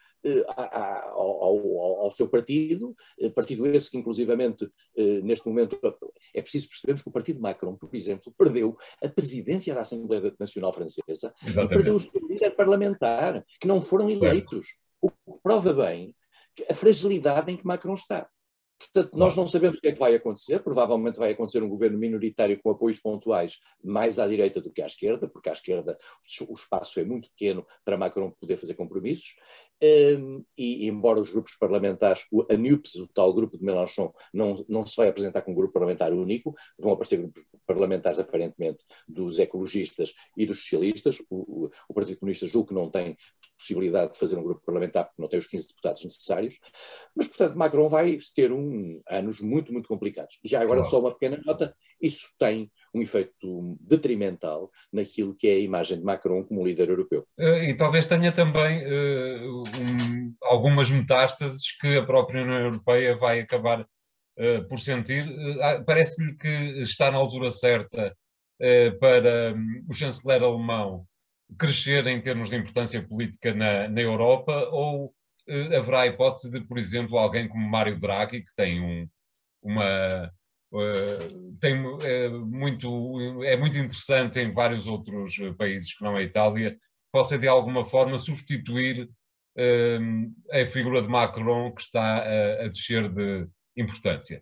ao, 0.47 1.43
ao, 1.43 2.01
ao, 2.01 2.11
seu 2.11 2.27
partido, 2.27 2.95
eh, 3.19 3.29
partido 3.29 3.65
esse 3.67 3.89
que, 3.89 3.97
inclusivamente, 3.97 4.69
eh, 4.95 5.21
neste 5.21 5.47
momento, 5.47 5.79
é 6.33 6.41
preciso 6.41 6.67
percebermos 6.69 7.01
que 7.01 7.09
o 7.09 7.11
partido 7.11 7.41
Macron, 7.41 7.75
por 7.75 7.89
exemplo, 7.95 8.33
perdeu 8.37 8.77
a 9.03 9.09
presidência 9.09 9.73
da 9.73 9.81
Assembleia 9.81 10.33
Nacional 10.39 10.73
Francesa 10.73 11.33
Exatamente. 11.45 11.73
e 11.73 11.75
perdeu 11.75 11.95
o 11.95 11.99
seu 11.99 12.27
líder 12.27 12.51
parlamentar, 12.51 13.43
que 13.59 13.67
não 13.67 13.81
foram 13.81 14.09
eleitos. 14.09 14.67
O 15.01 15.09
que 15.09 15.41
prova 15.41 15.73
bem 15.73 16.15
a 16.69 16.73
fragilidade 16.73 17.51
em 17.51 17.57
que 17.57 17.65
Macron 17.65 17.93
está. 17.93 18.29
Portanto, 18.93 19.17
nós 19.17 19.35
não 19.35 19.47
sabemos 19.47 19.77
o 19.77 19.81
que 19.81 19.89
é 19.89 19.91
que 19.91 19.99
vai 19.99 20.15
acontecer. 20.15 20.59
Provavelmente 20.59 21.19
vai 21.19 21.31
acontecer 21.31 21.61
um 21.63 21.69
governo 21.69 21.97
minoritário 21.97 22.59
com 22.61 22.71
apoios 22.71 22.99
pontuais 22.99 23.59
mais 23.83 24.19
à 24.19 24.27
direita 24.27 24.61
do 24.61 24.71
que 24.71 24.81
à 24.81 24.85
esquerda, 24.85 25.27
porque 25.27 25.49
à 25.49 25.53
esquerda 25.53 25.97
o 26.47 26.53
espaço 26.53 26.99
é 26.99 27.03
muito 27.03 27.29
pequeno 27.29 27.65
para 27.85 27.97
Macron 27.97 28.31
poder 28.31 28.57
fazer 28.57 28.73
compromissos. 28.75 29.35
Um, 29.83 30.45
e, 30.55 30.87
embora 30.87 31.19
os 31.19 31.31
grupos 31.31 31.55
parlamentares, 31.55 32.23
a 32.49 32.55
NUPS, 32.55 32.95
o 32.95 33.07
tal 33.07 33.33
grupo 33.33 33.57
de 33.57 33.63
Mélenchon, 33.63 34.13
não, 34.31 34.63
não 34.69 34.85
se 34.85 34.95
vai 34.95 35.07
apresentar 35.07 35.41
como 35.41 35.55
um 35.55 35.59
grupo 35.59 35.73
parlamentar 35.73 36.13
único, 36.13 36.55
vão 36.77 36.91
aparecer 36.91 37.17
grupos 37.17 37.43
parlamentares, 37.65 38.19
aparentemente, 38.19 38.83
dos 39.07 39.39
ecologistas 39.39 40.13
e 40.37 40.45
dos 40.45 40.59
socialistas. 40.59 41.19
O, 41.31 41.65
o, 41.65 41.71
o 41.89 41.93
Partido 41.95 42.19
Comunista 42.19 42.47
julgo 42.47 42.67
que 42.67 42.75
não 42.75 42.91
tem 42.91 43.17
possibilidade 43.61 44.13
de 44.13 44.17
fazer 44.17 44.37
um 44.37 44.43
grupo 44.43 44.65
parlamentar 44.65 45.05
porque 45.05 45.21
não 45.21 45.29
tem 45.29 45.39
os 45.39 45.47
15 45.47 45.67
deputados 45.67 46.03
necessários, 46.03 46.59
mas, 47.15 47.27
portanto, 47.27 47.55
Macron 47.55 47.87
vai 47.87 48.17
ter 48.35 48.51
um, 48.51 48.99
anos 49.07 49.39
muito, 49.39 49.71
muito 49.71 49.87
complicados. 49.87 50.39
Já 50.43 50.61
agora, 50.61 50.83
só 50.83 50.99
uma 50.99 51.11
pequena 51.11 51.39
nota, 51.45 51.75
isso 52.01 52.27
tem 52.39 52.71
um 52.93 53.01
efeito 53.01 53.77
detrimental 53.79 54.71
naquilo 54.91 55.35
que 55.35 55.47
é 55.47 55.53
a 55.53 55.59
imagem 55.59 55.99
de 55.99 56.03
Macron 56.03 56.43
como 56.43 56.65
líder 56.65 56.89
europeu. 56.89 57.25
Eh, 57.37 57.69
e 57.69 57.73
talvez 57.77 58.07
tenha 58.07 58.31
também 58.31 58.83
uh, 58.83 59.63
um, 59.63 60.35
algumas 60.43 60.89
metástases 60.89 61.77
que 61.79 61.97
a 61.97 62.05
própria 62.05 62.43
União 62.43 62.59
Europeia 62.59 63.15
vai 63.15 63.39
acabar 63.39 63.81
uh, 63.81 64.67
por 64.67 64.79
sentir. 64.79 65.27
Uh, 65.27 65.85
Parece-lhe 65.85 66.35
que 66.35 66.81
está 66.81 67.11
na 67.11 67.17
altura 67.17 67.51
certa 67.51 68.15
para 68.99 69.55
um, 69.55 69.85
o 69.89 69.93
chanceler 69.93 70.43
alemão 70.43 71.07
crescer 71.57 72.05
em 72.07 72.21
termos 72.21 72.49
de 72.49 72.55
importância 72.55 73.01
política 73.01 73.53
na, 73.53 73.87
na 73.87 74.01
Europa 74.01 74.69
ou 74.71 75.07
uh, 75.07 75.77
haverá 75.77 76.01
a 76.01 76.07
hipótese 76.07 76.51
de, 76.51 76.61
por 76.61 76.77
exemplo, 76.77 77.17
alguém 77.17 77.47
como 77.47 77.69
Mário 77.69 77.99
Draghi, 77.99 78.41
que 78.41 78.55
tem 78.55 78.81
um, 78.81 79.07
uma. 79.61 80.31
Uh, 80.71 81.57
tem, 81.59 81.75
é, 82.03 82.29
muito, 82.29 83.43
é 83.43 83.57
muito 83.57 83.77
interessante 83.77 84.39
em 84.39 84.53
vários 84.53 84.87
outros 84.87 85.35
países 85.57 85.93
que 85.93 86.03
não 86.03 86.15
a 86.15 86.21
Itália, 86.21 86.77
possa 87.11 87.37
de 87.37 87.47
alguma 87.47 87.83
forma 87.83 88.17
substituir 88.17 89.09
uh, 89.57 90.61
a 90.61 90.65
figura 90.65 91.01
de 91.01 91.09
Macron 91.09 91.73
que 91.73 91.81
está 91.81 92.23
a 92.63 92.67
descer 92.69 93.09
de 93.09 93.47
importância. 93.75 94.41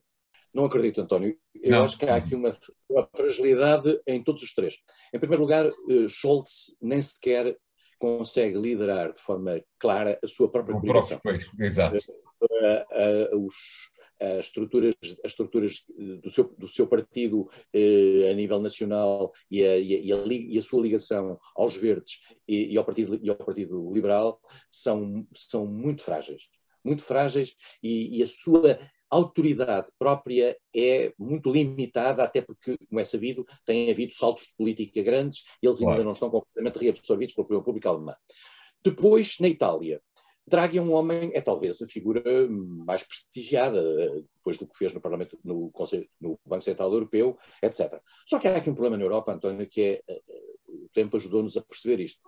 Não 0.54 0.66
acredito, 0.66 1.02
António. 1.02 1.38
Eu 1.56 1.72
não. 1.72 1.84
acho 1.84 1.98
que 1.98 2.06
há 2.06 2.16
aqui 2.16 2.36
uma, 2.36 2.56
uma, 2.90 3.08
fragilidade 3.16 4.02
em 4.08 4.24
todos 4.24 4.42
os 4.44 4.54
três. 4.54 4.78
Em 5.14 5.20
primeiro 5.20 5.44
lugar, 5.44 5.68
uh, 5.68 6.10
Scholz 6.10 6.76
nem 6.82 7.02
sequer 7.02 7.58
consegue 8.00 8.58
liderar 8.58 9.12
de 9.12 9.20
forma 9.20 9.62
clara 9.78 10.18
a 10.24 10.28
sua 10.28 10.50
própria 10.50 10.76
o 10.76 10.82
próprio 10.82 11.20
país, 11.22 11.46
exato. 11.60 11.98
Uh, 12.42 13.36
uh, 13.36 13.46
os, 13.46 13.56
as 14.20 14.46
estruturas, 14.46 14.96
as 15.04 15.32
estruturas 15.32 15.84
do, 16.22 16.30
seu, 16.30 16.44
do 16.58 16.68
seu 16.68 16.86
partido 16.86 17.50
eh, 17.74 18.30
a 18.30 18.34
nível 18.34 18.60
nacional 18.60 19.32
e 19.50 19.64
a, 19.64 19.78
e, 19.78 20.12
a, 20.12 20.26
e 20.26 20.58
a, 20.58 20.62
sua 20.62 20.82
ligação 20.82 21.40
aos 21.56 21.76
verdes 21.78 22.20
e, 22.46 22.74
e, 22.74 22.78
ao 22.78 22.84
partido, 22.84 23.18
e 23.22 23.30
ao 23.30 23.38
Partido 23.38 23.92
Liberal 23.94 24.42
são, 24.70 25.26
são 25.34 25.66
muito 25.66 26.04
frágeis. 26.04 26.50
Muito 26.84 27.02
frágeis 27.02 27.56
e 27.82 28.22
a 28.22 28.28
sua 28.28 28.80
autoridade 29.10 29.88
própria 29.98 30.58
é 30.76 31.14
muito 31.18 31.52
limitada, 31.52 32.24
até 32.24 32.42
porque, 32.42 32.78
como 32.88 33.00
é 33.00 33.06
sabido, 33.06 33.46
tem 33.66 33.90
havido 33.90 34.14
saltos 34.14 34.46
de 34.46 34.54
política 34.56 35.02
grandes 35.02 35.44
e 35.62 35.68
eles 35.68 35.80
claro. 35.80 35.94
ainda 35.94 36.04
não 36.04 36.14
estão 36.14 36.30
completamente 36.30 36.78
reabsorvidos 36.78 37.34
pela 37.34 37.46
opinião 37.46 37.64
pública 37.64 37.90
alemã. 37.90 38.16
Depois, 38.84 39.38
na 39.40 39.48
Itália, 39.48 40.02
Draghi 40.50 40.80
é 40.80 40.82
um 40.82 40.94
homem, 40.94 41.32
é 41.34 41.42
talvez 41.42 41.82
a 41.82 41.88
figura 41.88 42.24
mais 42.50 43.04
prestigiada 43.04 43.82
depois 44.34 44.58
do 44.58 44.68
que 44.68 44.78
fez 44.78 44.94
no 44.94 45.00
Parlamento, 45.00 45.40
no, 45.44 45.70
Conselho, 45.72 46.10
no 46.20 46.40
Banco 46.44 46.64
Central 46.64 46.92
Europeu, 46.92 47.38
etc. 47.62 48.02
Só 48.26 48.40
que 48.40 48.48
há 48.48 48.58
aqui 48.58 48.70
um 48.70 48.74
problema 48.74 48.98
na 48.98 49.04
Europa, 49.04 49.32
António, 49.32 49.68
que 49.68 49.82
é 49.82 50.02
eh, 50.08 50.22
o 50.68 50.90
tempo 50.92 51.18
ajudou-nos 51.18 51.56
a 51.56 51.62
perceber 51.62 52.00
isto. 52.00 52.20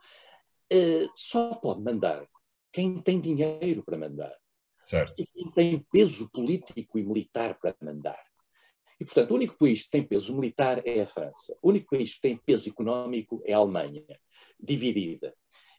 Eh, 0.71 1.07
só 1.15 1.55
pode 1.55 1.81
mandar 1.81 2.27
quem 2.71 3.01
tem 3.01 3.19
dinheiro 3.19 3.83
para 3.83 3.97
mandar. 3.97 4.33
Certo. 4.83 5.13
E 5.17 5.25
quem 5.25 5.51
tem 5.51 5.85
peso 5.91 6.29
político 6.31 6.97
e 6.97 7.03
militar 7.03 7.57
para 7.59 7.75
mandar. 7.81 8.21
E, 8.99 9.05
portanto, 9.05 9.31
o 9.31 9.35
único 9.35 9.57
país 9.57 9.83
que 9.83 9.89
tem 9.89 10.03
peso 10.03 10.35
militar 10.35 10.81
é 10.85 11.01
a 11.01 11.07
França. 11.07 11.57
O 11.61 11.69
único 11.69 11.95
país 11.95 12.15
que 12.15 12.21
tem 12.21 12.37
peso 12.37 12.69
económico 12.69 13.41
é 13.45 13.53
a 13.53 13.57
Alemanha, 13.57 14.05
dividida. 14.59 15.33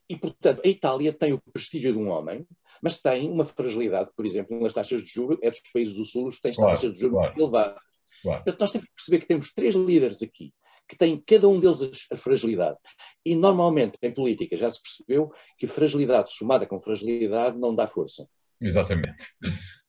E, 0.08 0.16
portanto, 0.16 0.60
a 0.64 0.68
Itália 0.68 1.12
tem 1.12 1.32
o 1.32 1.40
prestígio 1.40 1.92
de 1.92 1.98
um 1.98 2.08
homem, 2.08 2.46
mas 2.82 3.00
tem 3.00 3.30
uma 3.30 3.44
fragilidade, 3.44 4.10
por 4.16 4.26
exemplo, 4.26 4.60
nas 4.60 4.72
taxas 4.72 5.04
de 5.04 5.10
juros, 5.10 5.38
é 5.40 5.50
dos 5.50 5.60
países 5.72 5.94
do 5.94 6.04
Sul 6.04 6.30
que 6.30 6.42
têm 6.42 6.52
claro, 6.52 6.72
taxas 6.72 6.92
de 6.92 7.00
juros 7.00 7.16
claro. 7.16 7.40
elevadas. 7.40 7.82
Claro. 8.22 8.44
Portanto, 8.44 8.60
nós 8.60 8.72
temos 8.72 8.86
que 8.88 8.94
perceber 8.94 9.18
que 9.20 9.26
temos 9.26 9.52
três 9.54 9.74
líderes 9.74 10.20
aqui, 10.20 10.52
que 10.88 10.96
têm 10.96 11.22
cada 11.24 11.48
um 11.48 11.60
deles 11.60 12.06
a 12.10 12.16
fragilidade. 12.16 12.78
E, 13.24 13.34
normalmente, 13.34 13.96
em 14.02 14.12
política, 14.12 14.56
já 14.56 14.68
se 14.68 14.82
percebeu 14.82 15.32
que 15.56 15.66
fragilidade 15.66 16.32
somada 16.32 16.66
com 16.66 16.80
fragilidade 16.80 17.56
não 17.56 17.74
dá 17.74 17.86
força. 17.86 18.28
Exatamente. 18.62 19.26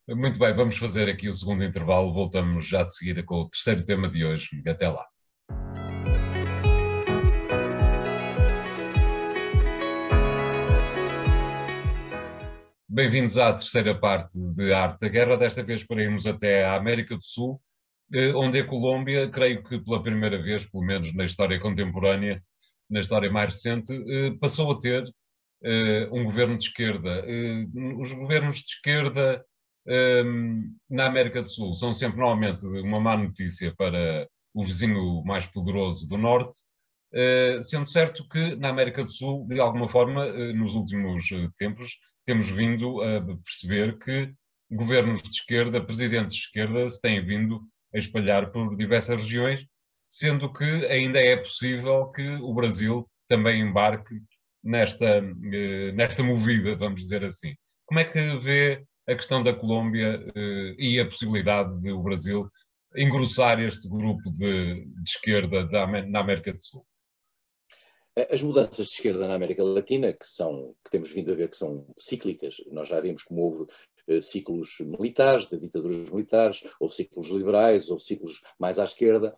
Muito 0.07 0.38
bem, 0.39 0.53
vamos 0.53 0.77
fazer 0.77 1.07
aqui 1.07 1.29
o 1.29 1.33
segundo 1.33 1.63
intervalo. 1.63 2.13
Voltamos 2.13 2.67
já 2.67 2.83
de 2.83 2.95
seguida 2.95 3.23
com 3.23 3.36
o 3.41 3.49
terceiro 3.49 3.86
tema 3.86 4.09
de 4.09 4.25
hoje. 4.25 4.49
Até 4.67 4.89
lá. 4.89 5.05
Bem-vindos 12.89 13.38
à 13.38 13.53
terceira 13.53 13.99
parte 13.99 14.38
de 14.38 14.73
Arte 14.73 14.99
da 14.99 15.07
Guerra. 15.07 15.38
Desta 15.38 15.63
vez 15.63 15.83
para 15.83 16.03
irmos 16.03 16.27
até 16.27 16.65
a 16.65 16.75
América 16.75 17.15
do 17.15 17.23
Sul, 17.23 17.62
eh, 18.13 18.33
onde 18.36 18.59
a 18.59 18.65
Colômbia, 18.65 19.29
creio 19.29 19.63
que 19.63 19.79
pela 19.79 20.03
primeira 20.03 20.41
vez, 20.41 20.65
pelo 20.69 20.83
menos 20.83 21.13
na 21.13 21.25
história 21.25 21.59
contemporânea, 21.59 22.41
na 22.89 22.99
história 22.99 23.31
mais 23.31 23.55
recente, 23.55 23.93
eh, 23.93 24.31
passou 24.39 24.71
a 24.71 24.79
ter 24.79 25.03
um 26.12 26.23
governo 26.23 26.58
de 26.58 26.65
esquerda. 26.65 27.26
Uh, 27.26 28.02
os 28.02 28.12
governos 28.12 28.58
de 28.58 28.65
esquerda 28.65 29.43
um, 30.26 30.76
na 30.89 31.06
América 31.06 31.41
do 31.41 31.49
Sul 31.49 31.73
são 31.73 31.93
sempre 31.93 32.19
normalmente 32.19 32.65
uma 32.65 32.99
má 32.99 33.17
notícia 33.17 33.73
para 33.76 34.28
o 34.54 34.63
vizinho 34.63 35.23
mais 35.26 35.47
poderoso 35.47 36.08
do 36.08 36.17
Norte, 36.17 36.58
sendo 37.63 37.89
certo 37.89 38.28
que 38.30 38.56
na 38.56 38.69
América 38.69 39.04
do 39.04 39.12
Sul, 39.12 39.45
de 39.47 39.60
alguma 39.60 39.88
forma, 39.88 40.28
nos 40.54 40.76
últimos 40.76 41.28
tempos, 41.58 41.97
temos 42.26 42.49
vindo 42.49 43.02
a 43.02 43.21
perceber 43.43 43.97
que 43.97 44.32
governos 44.71 45.21
de 45.21 45.30
esquerda, 45.30 45.84
presidentes 45.84 46.36
de 46.36 46.41
esquerda, 46.41 46.89
se 46.89 47.02
têm 47.02 47.23
vindo 47.23 47.62
a 47.93 47.97
espalhar 47.97 48.52
por 48.52 48.76
diversas 48.76 49.21
regiões, 49.21 49.65
sendo 50.10 50.52
que 50.52 50.86
ainda 50.86 51.19
é 51.19 51.36
possível 51.36 52.12
que 52.12 52.28
o 52.41 52.54
Brasil 52.54 53.10
também 53.28 53.62
embarque 53.62 54.15
nesta, 54.63 55.17
eh, 55.17 55.91
nesta 55.93 56.23
movida, 56.23 56.76
vamos 56.76 57.02
dizer 57.02 57.23
assim. 57.23 57.56
Como 57.86 57.99
é 57.99 58.06
que 58.06 58.38
vê 58.38 58.86
a 59.08 59.15
questão 59.15 59.43
da 59.43 59.54
Colômbia 59.54 60.23
eh, 60.36 60.76
e 60.80 60.99
a 60.99 61.06
possibilidade 61.06 61.80
de 61.82 61.91
o 61.91 62.02
Brasil 62.02 62.49
engrossar 62.95 63.60
este 63.60 63.89
grupo 63.89 64.32
de, 64.32 64.86
de 64.86 65.10
esquerda 65.10 65.65
da, 65.65 65.86
na 65.88 66.19
América 66.19 66.54
do 66.54 66.62
Sul? 66.62 66.86
As 68.30 68.43
mudanças 68.43 68.88
de 68.88 68.93
esquerda 68.93 69.28
na 69.28 69.34
América 69.34 69.63
Latina, 69.63 70.13
que, 70.13 70.28
são, 70.28 70.76
que 70.84 70.91
temos 70.91 71.12
vindo 71.12 71.32
a 71.32 71.36
ver 71.36 71.49
que 71.49 71.58
são 71.58 71.88
cíclicas, 71.97 72.58
nós 72.71 72.88
já 72.88 73.02
vimos 73.02 73.23
como 73.23 73.41
houve 73.41 73.63
eh, 73.63 73.92
ciclos 74.22 74.78
militares, 74.80 75.48
de 75.48 75.58
ditaduras 75.58 76.10
militares, 76.10 76.63
houve 76.80 76.94
ciclos 76.94 77.28
liberais, 77.30 77.89
houve 77.89 78.04
ciclos 78.04 78.42
mais 78.60 78.80
à 78.80 78.86
esquerda. 78.86 79.36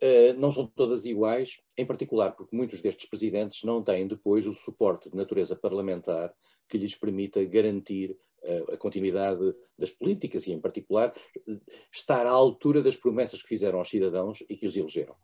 Eh, 0.00 0.32
não 0.34 0.52
são 0.52 0.66
todas 0.66 1.06
iguais, 1.06 1.60
em 1.76 1.86
particular 1.86 2.32
porque 2.32 2.54
muitos 2.56 2.80
destes 2.80 3.08
presidentes 3.08 3.62
não 3.64 3.82
têm 3.82 4.06
depois 4.06 4.46
o 4.46 4.52
suporte 4.52 5.10
de 5.10 5.16
natureza 5.16 5.56
parlamentar 5.56 6.32
que 6.68 6.76
lhes 6.76 6.96
permita 6.96 7.44
garantir 7.44 8.16
eh, 8.42 8.64
a 8.72 8.76
continuidade 8.76 9.54
das 9.78 9.90
políticas 9.90 10.46
e, 10.46 10.52
em 10.52 10.60
particular, 10.60 11.14
estar 11.92 12.26
à 12.26 12.30
altura 12.30 12.82
das 12.82 12.96
promessas 12.96 13.40
que 13.40 13.48
fizeram 13.48 13.78
aos 13.78 13.88
cidadãos 13.88 14.42
e 14.48 14.56
que 14.56 14.66
os 14.66 14.76
elegeram. 14.76 15.14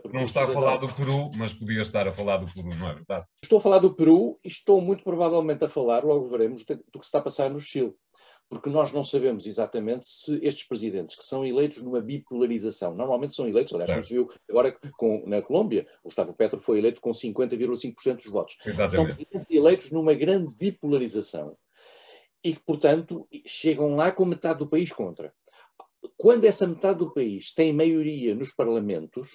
Porque 0.00 0.16
não 0.16 0.22
está 0.22 0.46
cidadãos... 0.46 0.56
a 0.56 0.60
falar 0.60 0.76
do 0.76 0.94
Peru, 0.94 1.30
mas 1.36 1.52
podia 1.52 1.82
estar 1.82 2.06
a 2.06 2.12
falar 2.12 2.36
do 2.36 2.46
Peru, 2.46 2.68
não 2.78 2.90
é 2.90 2.94
verdade? 2.94 3.26
Estou 3.42 3.58
a 3.58 3.60
falar 3.60 3.78
do 3.78 3.94
Peru 3.94 4.38
e 4.44 4.48
estou 4.48 4.80
muito 4.80 5.02
provavelmente 5.02 5.64
a 5.64 5.68
falar, 5.68 6.04
logo 6.04 6.28
veremos, 6.28 6.64
do 6.64 7.00
que 7.00 7.04
está 7.04 7.18
a 7.18 7.22
passar 7.22 7.50
no 7.50 7.60
Chile 7.60 7.92
porque 8.52 8.68
nós 8.68 8.92
não 8.92 9.02
sabemos 9.02 9.46
exatamente 9.46 10.06
se 10.06 10.38
estes 10.42 10.68
presidentes 10.68 11.16
que 11.16 11.24
são 11.24 11.42
eleitos 11.42 11.80
numa 11.80 12.02
bipolarização, 12.02 12.94
normalmente 12.94 13.34
são 13.34 13.48
eleitos, 13.48 13.72
aliás, 13.72 14.06
se 14.06 14.12
viu 14.12 14.30
agora 14.46 14.76
com, 14.98 15.24
na 15.26 15.40
Colômbia, 15.40 15.86
o 16.04 16.08
Gustavo 16.08 16.34
Petro 16.34 16.60
foi 16.60 16.76
eleito 16.76 17.00
com 17.00 17.12
50,5% 17.12 18.16
dos 18.16 18.26
votos. 18.26 18.58
Exatamente. 18.66 19.26
São 19.32 19.46
eleitos 19.48 19.90
numa 19.90 20.12
grande 20.12 20.54
bipolarização 20.54 21.56
e 22.44 22.52
que, 22.52 22.60
portanto, 22.60 23.26
chegam 23.46 23.96
lá 23.96 24.12
com 24.12 24.26
metade 24.26 24.58
do 24.58 24.68
país 24.68 24.92
contra. 24.92 25.32
Quando 26.18 26.44
essa 26.44 26.66
metade 26.66 26.98
do 26.98 27.10
país 27.10 27.54
tem 27.54 27.72
maioria 27.72 28.34
nos 28.34 28.52
parlamentos, 28.52 29.30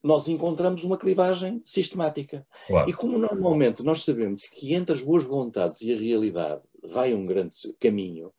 nós 0.00 0.28
encontramos 0.28 0.84
uma 0.84 0.96
clivagem 0.96 1.60
sistemática. 1.64 2.46
Claro. 2.68 2.88
E 2.88 2.92
como 2.92 3.18
normalmente 3.18 3.82
nós 3.82 4.04
sabemos 4.04 4.42
que 4.46 4.72
entre 4.72 4.94
as 4.94 5.02
boas 5.02 5.24
vontades 5.24 5.80
e 5.80 5.92
a 5.92 5.98
realidade 5.98 6.62
vai 6.80 7.12
um 7.12 7.26
grande 7.26 7.56
caminho, 7.80 8.32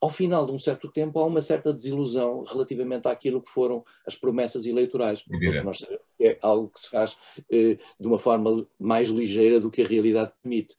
ao 0.00 0.10
final 0.10 0.46
de 0.46 0.52
um 0.52 0.58
certo 0.58 0.90
tempo 0.90 1.18
há 1.18 1.26
uma 1.26 1.42
certa 1.42 1.72
desilusão 1.72 2.44
relativamente 2.44 3.08
àquilo 3.08 3.42
que 3.42 3.50
foram 3.50 3.84
as 4.06 4.14
promessas 4.14 4.64
eleitorais. 4.64 5.24
Nós, 5.64 5.84
é 6.20 6.38
algo 6.40 6.70
que 6.70 6.80
se 6.80 6.88
faz 6.88 7.16
eh, 7.50 7.78
de 7.98 8.06
uma 8.06 8.18
forma 8.18 8.66
mais 8.78 9.08
ligeira 9.08 9.60
do 9.60 9.70
que 9.70 9.82
a 9.82 9.86
realidade 9.86 10.32
permite. 10.42 10.76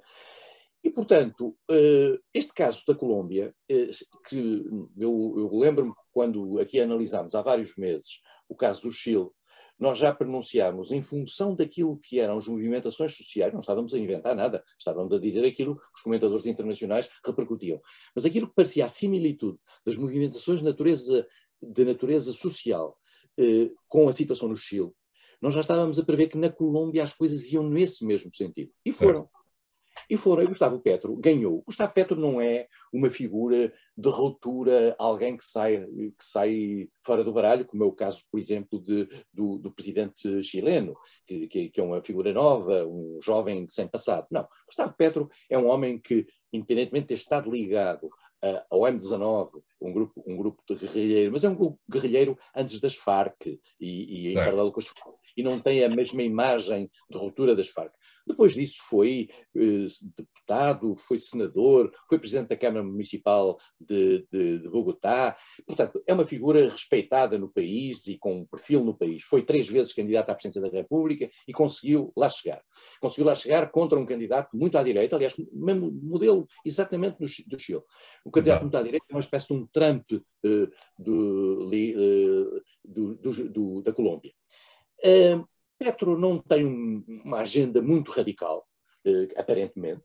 E, 0.83 0.89
portanto, 0.89 1.55
eh, 1.69 2.17
este 2.33 2.53
caso 2.53 2.83
da 2.87 2.95
Colômbia, 2.95 3.53
eh, 3.69 3.89
que 4.27 4.65
eu, 4.97 5.33
eu 5.37 5.49
lembro-me 5.53 5.93
quando 6.11 6.59
aqui 6.59 6.79
analisámos 6.79 7.35
há 7.35 7.41
vários 7.41 7.75
meses 7.75 8.21
o 8.47 8.55
caso 8.55 8.81
do 8.81 8.91
Chile, 8.91 9.29
nós 9.79 9.97
já 9.97 10.13
pronunciámos 10.13 10.91
em 10.91 11.01
função 11.01 11.55
daquilo 11.55 11.97
que 11.97 12.19
eram 12.19 12.37
as 12.37 12.47
movimentações 12.47 13.15
sociais, 13.15 13.53
não 13.53 13.61
estávamos 13.61 13.93
a 13.93 13.97
inventar 13.97 14.35
nada, 14.35 14.63
estávamos 14.77 15.13
a 15.13 15.19
dizer 15.19 15.45
aquilo 15.45 15.77
que 15.77 15.95
os 15.95 16.01
comentadores 16.01 16.45
internacionais 16.45 17.09
repercutiam. 17.25 17.79
Mas 18.13 18.25
aquilo 18.25 18.47
que 18.47 18.55
parecia 18.55 18.85
a 18.85 18.89
similitude 18.89 19.57
das 19.85 19.95
movimentações 19.95 20.59
de 20.59 20.65
natureza, 20.65 21.27
de 21.61 21.85
natureza 21.85 22.33
social 22.33 22.97
eh, 23.39 23.71
com 23.87 24.09
a 24.09 24.13
situação 24.13 24.49
no 24.49 24.57
Chile, 24.57 24.91
nós 25.41 25.53
já 25.53 25.61
estávamos 25.61 25.97
a 25.97 26.03
prever 26.03 26.27
que 26.27 26.37
na 26.37 26.49
Colômbia 26.49 27.03
as 27.03 27.13
coisas 27.13 27.49
iam 27.51 27.63
nesse 27.63 28.05
mesmo 28.05 28.35
sentido. 28.35 28.71
E 28.85 28.91
foram. 28.91 29.29
E 30.09 30.17
foram, 30.17 30.43
e 30.43 30.47
Gustavo 30.47 30.79
Petro 30.79 31.15
ganhou. 31.15 31.63
Gustavo 31.65 31.93
Petro 31.93 32.15
não 32.15 32.39
é 32.39 32.67
uma 32.91 33.09
figura 33.09 33.71
de 33.97 34.09
ruptura, 34.09 34.95
alguém 34.97 35.35
que 35.37 35.45
sai, 35.45 35.85
que 35.85 36.23
sai 36.23 36.89
fora 37.03 37.23
do 37.23 37.33
baralho, 37.33 37.65
como 37.65 37.83
é 37.83 37.87
o 37.87 37.91
caso, 37.91 38.23
por 38.31 38.39
exemplo, 38.39 38.81
de, 38.81 39.07
do, 39.33 39.57
do 39.57 39.71
presidente 39.71 40.43
chileno, 40.43 40.95
que, 41.25 41.47
que, 41.47 41.69
que, 41.69 41.79
é 41.79 41.83
uma 41.83 42.01
figura 42.01 42.33
nova, 42.33 42.85
um 42.85 43.19
jovem 43.21 43.67
sem 43.67 43.87
passado. 43.87 44.27
Não, 44.31 44.47
Gustavo 44.65 44.93
Petro 44.97 45.29
é 45.49 45.57
um 45.57 45.67
homem 45.67 45.99
que, 45.99 46.27
independentemente 46.51 47.03
de 47.03 47.07
ter 47.09 47.15
estado 47.15 47.51
ligado 47.51 48.09
ao 48.69 48.81
M19, 48.81 49.61
um 49.81 49.91
grupo, 49.91 50.23
um 50.25 50.37
grupo 50.37 50.63
de 50.67 50.75
guerrilheiro, 50.75 51.31
mas 51.31 51.43
é 51.43 51.49
um 51.49 51.55
grupo 51.55 51.79
guerrilheiro 51.89 52.37
antes 52.55 52.79
das 52.79 52.95
Farc 52.95 53.45
e, 53.45 53.59
e 53.79 54.31
em 54.31 54.33
paralelo 54.33 54.71
com 54.71 54.79
as 54.79 54.87
Farc 54.87 55.19
e 55.39 55.43
não 55.43 55.57
tem 55.57 55.85
a 55.85 55.89
mesma 55.89 56.21
imagem 56.21 56.91
de 57.09 57.17
ruptura 57.17 57.55
das 57.55 57.69
Farc. 57.69 57.93
Depois 58.27 58.53
disso 58.53 58.77
foi 58.89 59.29
eh, 59.55 59.87
deputado, 60.17 60.95
foi 60.97 61.17
senador, 61.17 61.91
foi 62.09 62.19
presidente 62.19 62.49
da 62.49 62.57
Câmara 62.57 62.83
Municipal 62.83 63.57
de, 63.79 64.27
de, 64.31 64.59
de, 64.59 64.69
Bogotá. 64.69 65.37
Portanto, 65.65 66.03
é 66.05 66.13
uma 66.13 66.25
figura 66.27 66.67
respeitada 66.67 67.39
no 67.39 67.49
país 67.49 68.05
e 68.05 68.17
com 68.17 68.41
um 68.41 68.45
perfil 68.45 68.83
no 68.83 68.95
país. 68.95 69.23
Foi 69.23 69.41
três 69.41 69.67
vezes 69.67 69.93
candidato 69.93 70.29
à 70.29 70.35
presidência 70.35 70.61
da 70.61 70.77
República 70.77 71.29
e 71.47 71.53
conseguiu 71.53 72.11
lá 72.17 72.29
chegar. 72.29 72.61
Conseguiu 72.99 73.25
lá 73.25 73.33
chegar 73.33 73.71
contra 73.71 73.97
um 73.97 74.05
candidato 74.05 74.49
muito 74.55 74.77
à 74.77 74.83
direita, 74.83 75.15
aliás, 75.15 75.35
mesmo 75.53 75.89
modelo 75.89 76.45
exatamente 76.65 77.17
do, 77.17 77.25
do 77.47 77.59
Chile. 77.59 77.81
O 78.25 78.29
candidato 78.29 78.57
Exato. 78.57 78.63
muito 78.65 78.77
à 78.77 78.83
direita 78.83 79.05
é 79.09 79.13
uma 79.15 79.21
espécie 79.21 79.47
de 79.47 79.53
um 79.53 79.65
Trump 79.67 80.11
uh, 80.11 80.69
do, 80.99 81.69
uh, 81.69 82.61
do, 82.83 83.15
do, 83.49 83.81
da 83.81 83.93
Colômbia. 83.93 84.33
Petro 85.77 86.17
não 86.17 86.37
tem 86.37 86.65
uma 87.23 87.39
agenda 87.39 87.81
muito 87.81 88.11
radical, 88.11 88.67
uh, 89.07 89.39
aparentemente. 89.39 90.03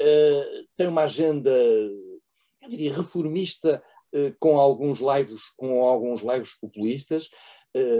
Uh, 0.00 0.66
tem 0.76 0.86
uma 0.86 1.02
agenda, 1.02 1.50
eu 1.50 2.68
diria, 2.68 2.94
reformista, 2.94 3.82
com 4.40 4.58
alguns 4.58 4.98
lives, 4.98 5.40
com 5.56 5.84
alguns 5.84 6.20
lives 6.20 6.58
populistas, 6.60 7.28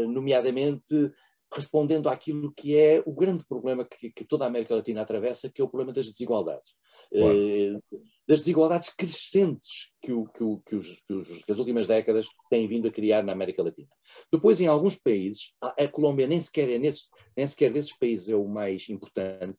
nomeadamente 0.09 1.13
respondendo 1.55 2.09
àquilo 2.09 2.53
que 2.53 2.77
é 2.77 3.01
o 3.07 3.13
grande 3.13 3.45
problema 3.45 3.85
que, 3.85 4.11
que, 4.11 4.25
toda 4.25 4.45
a 4.45 4.49
América 4.49 4.75
Latina 4.75 5.03
atravessa, 5.03 5.49
que 5.49 5.61
é 5.61 5.65
o 5.65 5.69
problema 5.69 5.93
das 5.93 6.07
desigualdades. 6.07 6.73
Claro. 7.13 7.83
Das 8.31 8.39
desigualdades 8.39 8.91
crescentes 8.91 9.91
que, 10.01 10.13
o, 10.13 10.25
que, 10.25 10.45
o, 10.45 10.59
que, 10.59 10.77
os, 10.77 11.03
que, 11.05 11.13
os, 11.13 11.43
que, 11.43 11.51
as 11.51 11.59
últimas 11.59 11.89
décadas 11.89 12.29
têm 12.49 12.69
vindo 12.69 12.87
a 12.87 12.91
criar 12.93 13.25
na 13.25 13.33
América 13.33 13.61
Latina. 13.61 13.89
Depois, 14.33 14.61
em 14.61 14.69
alguns 14.69 14.95
países, 14.95 15.53
a, 15.61 15.83
a 15.83 15.89
Colômbia 15.89 16.29
nem 16.29 16.41
sequer, 16.41 16.71
é 16.71 16.79
nesse, 16.79 17.07
nem 17.37 17.45
sequer 17.45 17.73
desses 17.73 17.93
países 17.93 18.29
é 18.29 18.37
o 18.37 18.47
mais 18.47 18.89
importante, 18.89 19.59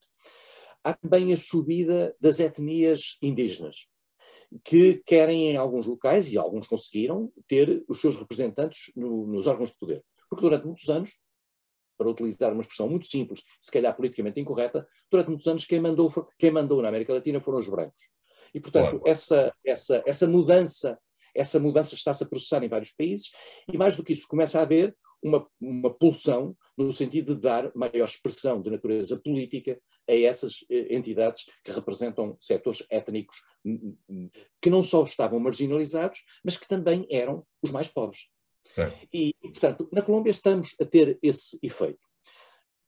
há 0.86 0.94
também 0.94 1.34
a 1.34 1.38
subida 1.38 2.16
das 2.18 2.40
etnias 2.40 3.18
indígenas, 3.22 3.88
que 4.64 5.04
querem, 5.06 5.50
em 5.50 5.58
alguns 5.58 5.86
locais, 5.86 6.32
e 6.32 6.38
alguns 6.38 6.66
conseguiram, 6.66 7.30
ter 7.50 7.84
os 7.90 8.00
seus 8.00 8.16
representantes 8.16 8.90
no, 8.96 9.28
nos 9.28 9.48
órgãos 9.48 9.72
de 9.72 9.78
poder. 9.78 10.02
Porque 10.30 10.44
durante 10.44 10.66
muitos 10.66 10.88
anos 10.88 11.20
para 11.98 12.10
utilizar 12.10 12.54
uma 12.54 12.62
expressão 12.62 12.88
muito 12.88 13.06
simples, 13.06 13.44
se 13.60 13.70
calhar 13.70 13.94
politicamente 13.94 14.40
incorreta, 14.40 14.88
durante 15.10 15.28
muitos 15.28 15.46
anos 15.48 15.66
quem 15.66 15.82
mandou, 15.82 16.10
quem 16.40 16.52
mandou 16.52 16.82
na 16.82 16.88
América 16.88 17.14
Latina 17.14 17.42
foram 17.42 17.60
os 17.60 17.68
brancos. 17.68 18.21
E, 18.54 18.60
portanto, 18.60 19.00
claro. 19.00 19.04
essa, 19.06 19.54
essa, 19.66 20.04
essa 20.06 20.28
mudança 20.28 20.98
essa 21.34 21.60
mudança 21.60 21.96
está-se 21.96 22.24
a 22.24 22.28
processar 22.28 22.64
em 22.64 22.68
vários 22.68 22.92
países 22.92 23.32
e, 23.72 23.78
mais 23.78 23.96
do 23.96 24.04
que 24.04 24.14
isso, 24.14 24.28
começa 24.28 24.60
a 24.60 24.64
haver 24.64 24.96
uma, 25.24 25.48
uma 25.60 25.94
pulsão 25.94 26.56
no 26.78 26.92
sentido 26.92 27.36
de 27.36 27.42
dar 27.42 27.72
maior 27.76 28.06
expressão 28.06 28.62
de 28.62 28.70
natureza 28.70 29.20
política 29.20 29.80
a 30.10 30.14
essas 30.14 30.66
eh, 30.70 30.96
entidades 30.96 31.46
que 31.64 31.72
representam 31.72 32.36
setores 32.40 32.84
étnicos 32.90 33.38
hum, 33.64 33.96
hum, 34.10 34.30
que 34.62 34.70
não 34.70 34.82
só 34.82 35.04
estavam 35.04 35.40
marginalizados, 35.40 36.24
mas 36.44 36.58
que 36.58 36.68
também 36.68 37.06
eram 37.10 37.46
os 37.62 37.72
mais 37.72 37.88
pobres. 37.88 38.28
E, 39.14 39.34
portanto, 39.42 39.88
na 39.92 40.02
Colômbia 40.02 40.32
estamos 40.32 40.76
a 40.80 40.86
ter 40.86 41.20
esse 41.22 41.60
efeito. 41.62 42.00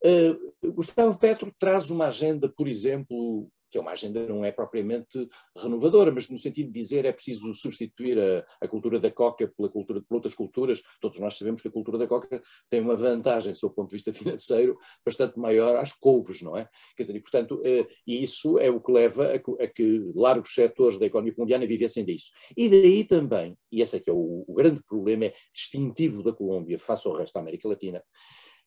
Uh, 0.03 0.71
Gustavo 0.73 1.17
Petro 1.17 1.53
traz 1.57 1.89
uma 1.89 2.07
agenda, 2.07 2.49
por 2.49 2.67
exemplo, 2.67 3.49
que 3.73 3.77
é 3.79 3.81
uma 3.81 3.91
agenda 3.91 4.25
não 4.27 4.45
é 4.45 4.51
propriamente 4.51 5.27
renovadora, 5.57 6.11
mas 6.11 6.29
no 6.29 6.37
sentido 6.37 6.67
de 6.67 6.79
dizer 6.79 7.05
é 7.05 7.11
preciso 7.11 7.51
substituir 7.55 8.19
a, 8.19 8.45
a 8.61 8.67
cultura 8.67 8.99
da 8.99 9.09
coca 9.09 9.51
pela 9.57 9.67
cultura 9.67 9.99
por 10.07 10.15
outras 10.15 10.35
culturas. 10.35 10.83
Todos 11.01 11.19
nós 11.19 11.35
sabemos 11.35 11.59
que 11.59 11.67
a 11.67 11.71
cultura 11.71 11.97
da 11.97 12.07
coca 12.07 12.39
tem 12.69 12.81
uma 12.81 12.95
vantagem, 12.95 13.51
do 13.51 13.69
ponto 13.71 13.89
de 13.89 13.95
vista 13.95 14.13
financeiro, 14.13 14.77
bastante 15.03 15.39
maior 15.39 15.77
às 15.77 15.91
couves, 15.91 16.43
não 16.43 16.55
é? 16.55 16.69
Quer 16.95 17.03
dizer, 17.03 17.15
e 17.15 17.19
portanto, 17.19 17.55
uh, 17.55 17.87
isso 18.05 18.59
é 18.59 18.69
o 18.69 18.79
que 18.79 18.91
leva 18.91 19.25
a, 19.25 19.63
a, 19.63 19.67
que 19.67 20.11
largos 20.13 20.53
setores 20.53 20.99
da 20.99 21.07
economia 21.07 21.33
colombiana 21.33 21.65
vivessem 21.65 22.05
disso. 22.05 22.31
E 22.55 22.69
daí 22.69 23.03
também, 23.05 23.57
e 23.71 23.81
esse 23.81 23.97
é 23.97 23.99
que 23.99 24.09
é 24.11 24.13
o, 24.13 24.45
o 24.47 24.53
grande 24.53 24.83
problema 24.83 25.25
é 25.25 25.33
distintivo 25.51 26.21
da 26.21 26.31
Colômbia 26.31 26.77
face 26.77 27.07
ao 27.07 27.15
resto 27.15 27.33
da 27.33 27.39
América 27.39 27.67
Latina, 27.67 28.03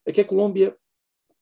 é 0.05 0.13
que 0.13 0.21
a 0.21 0.25
Colômbia 0.25 0.77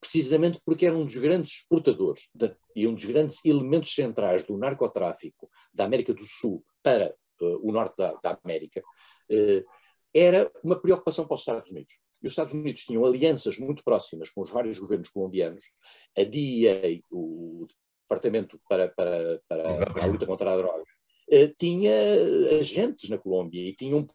precisamente 0.05 0.61
porque 0.67 0.85
era 0.85 0.97
um 0.97 1.07
dos 1.07 1.17
grandes 1.17 1.61
exportadores 1.61 2.29
de, 2.35 2.55
e 2.77 2.87
um 2.87 2.95
dos 2.95 3.07
grandes 3.07 3.38
elementos 3.43 3.95
centrais 3.95 4.45
do 4.45 4.59
narcotráfico 4.59 5.49
da 5.73 5.87
América 5.87 6.12
do 6.12 6.23
Sul 6.23 6.62
para 6.83 7.14
uh, 7.40 7.67
o 7.67 7.73
norte 7.73 7.97
da, 7.97 8.12
da 8.23 8.38
América, 8.45 8.83
uh, 9.31 9.64
era 10.12 10.53
uma 10.62 10.79
preocupação 10.79 11.27
para 11.27 11.35
os 11.35 11.40
Estados 11.40 11.71
Unidos. 11.71 11.95
E 12.23 12.27
os 12.27 12.33
Estados 12.33 12.53
Unidos 12.53 12.85
tinham 12.85 13.05
alianças 13.05 13.59
muito 13.59 13.83
próximas 13.83 14.31
com 14.31 14.43
os 14.43 14.51
vários 14.51 14.79
governos 14.79 15.09
colombianos, 15.09 15.64
a 16.17 16.23
DEA, 16.23 17.01
o 17.11 17.67
Departamento 18.03 18.61
para, 18.69 18.88
para, 18.88 19.40
para, 19.49 19.64
a 20.03 20.07
luta 20.07 20.27
contra 20.27 20.53
a 20.53 20.57
droga, 20.57 20.85
Uh, 21.27 21.49
tinha 21.59 21.90
agentes 22.61 23.09
na 23.09 23.17
Colômbia 23.17 23.62
e 23.62 23.75
tinham 23.75 24.07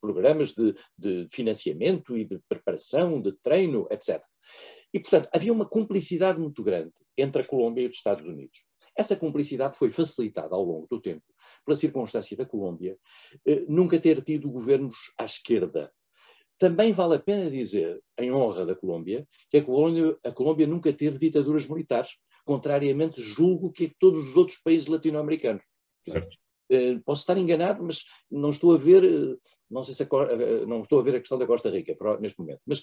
programas 0.00 0.54
de, 0.54 0.76
de, 0.96 1.26
financiamento 1.32 2.16
e 2.16 2.24
de 2.24 2.38
preparação, 2.48 3.20
de 3.20 3.32
treino, 3.42 3.88
etc. 3.90 4.22
E, 4.96 4.98
portanto, 4.98 5.28
havia 5.30 5.52
uma 5.52 5.66
cumplicidade 5.66 6.40
muito 6.40 6.62
grande 6.62 6.90
entre 7.18 7.42
a 7.42 7.44
Colômbia 7.44 7.82
e 7.82 7.86
os 7.86 7.96
Estados 7.96 8.26
Unidos. 8.26 8.64
Essa 8.96 9.14
cumplicidade 9.14 9.76
foi 9.76 9.92
facilitada 9.92 10.54
ao 10.54 10.64
longo 10.64 10.86
do 10.90 10.98
tempo 10.98 11.22
pela 11.66 11.76
circunstância 11.76 12.34
da 12.34 12.46
Colômbia 12.46 12.96
eh, 13.46 13.66
nunca 13.68 14.00
ter 14.00 14.22
tido 14.22 14.50
governos 14.50 14.96
à 15.18 15.26
esquerda. 15.26 15.92
Também 16.58 16.94
vale 16.94 17.16
a 17.16 17.18
pena 17.18 17.50
dizer, 17.50 18.02
em 18.18 18.32
honra 18.32 18.64
da 18.64 18.74
Colômbia, 18.74 19.28
que 19.50 19.58
a 19.58 19.62
Colômbia, 19.62 20.16
a 20.24 20.32
Colômbia 20.32 20.66
nunca 20.66 20.90
teve 20.94 21.18
ditaduras 21.18 21.66
militares, 21.66 22.16
contrariamente, 22.46 23.20
julgo 23.20 23.70
que 23.70 23.92
todos 24.00 24.30
os 24.30 24.34
outros 24.34 24.56
países 24.56 24.86
latino-americanos. 24.86 25.62
Eh, 26.70 26.98
posso 27.04 27.20
estar 27.20 27.36
enganado, 27.36 27.84
mas 27.84 28.04
não 28.30 28.50
estou 28.50 28.74
a 28.74 28.78
ver, 28.78 29.04
eh, 29.04 29.36
não 29.70 29.84
sei 29.84 29.94
se 29.94 30.02
a, 30.02 30.06
eh, 30.06 30.66
não 30.66 30.82
estou 30.82 30.98
a 31.00 31.02
ver 31.02 31.16
a 31.16 31.20
questão 31.20 31.38
da 31.38 31.46
Costa 31.46 31.70
Rica 31.70 31.94
neste 32.18 32.38
momento. 32.38 32.60
Mas 32.66 32.82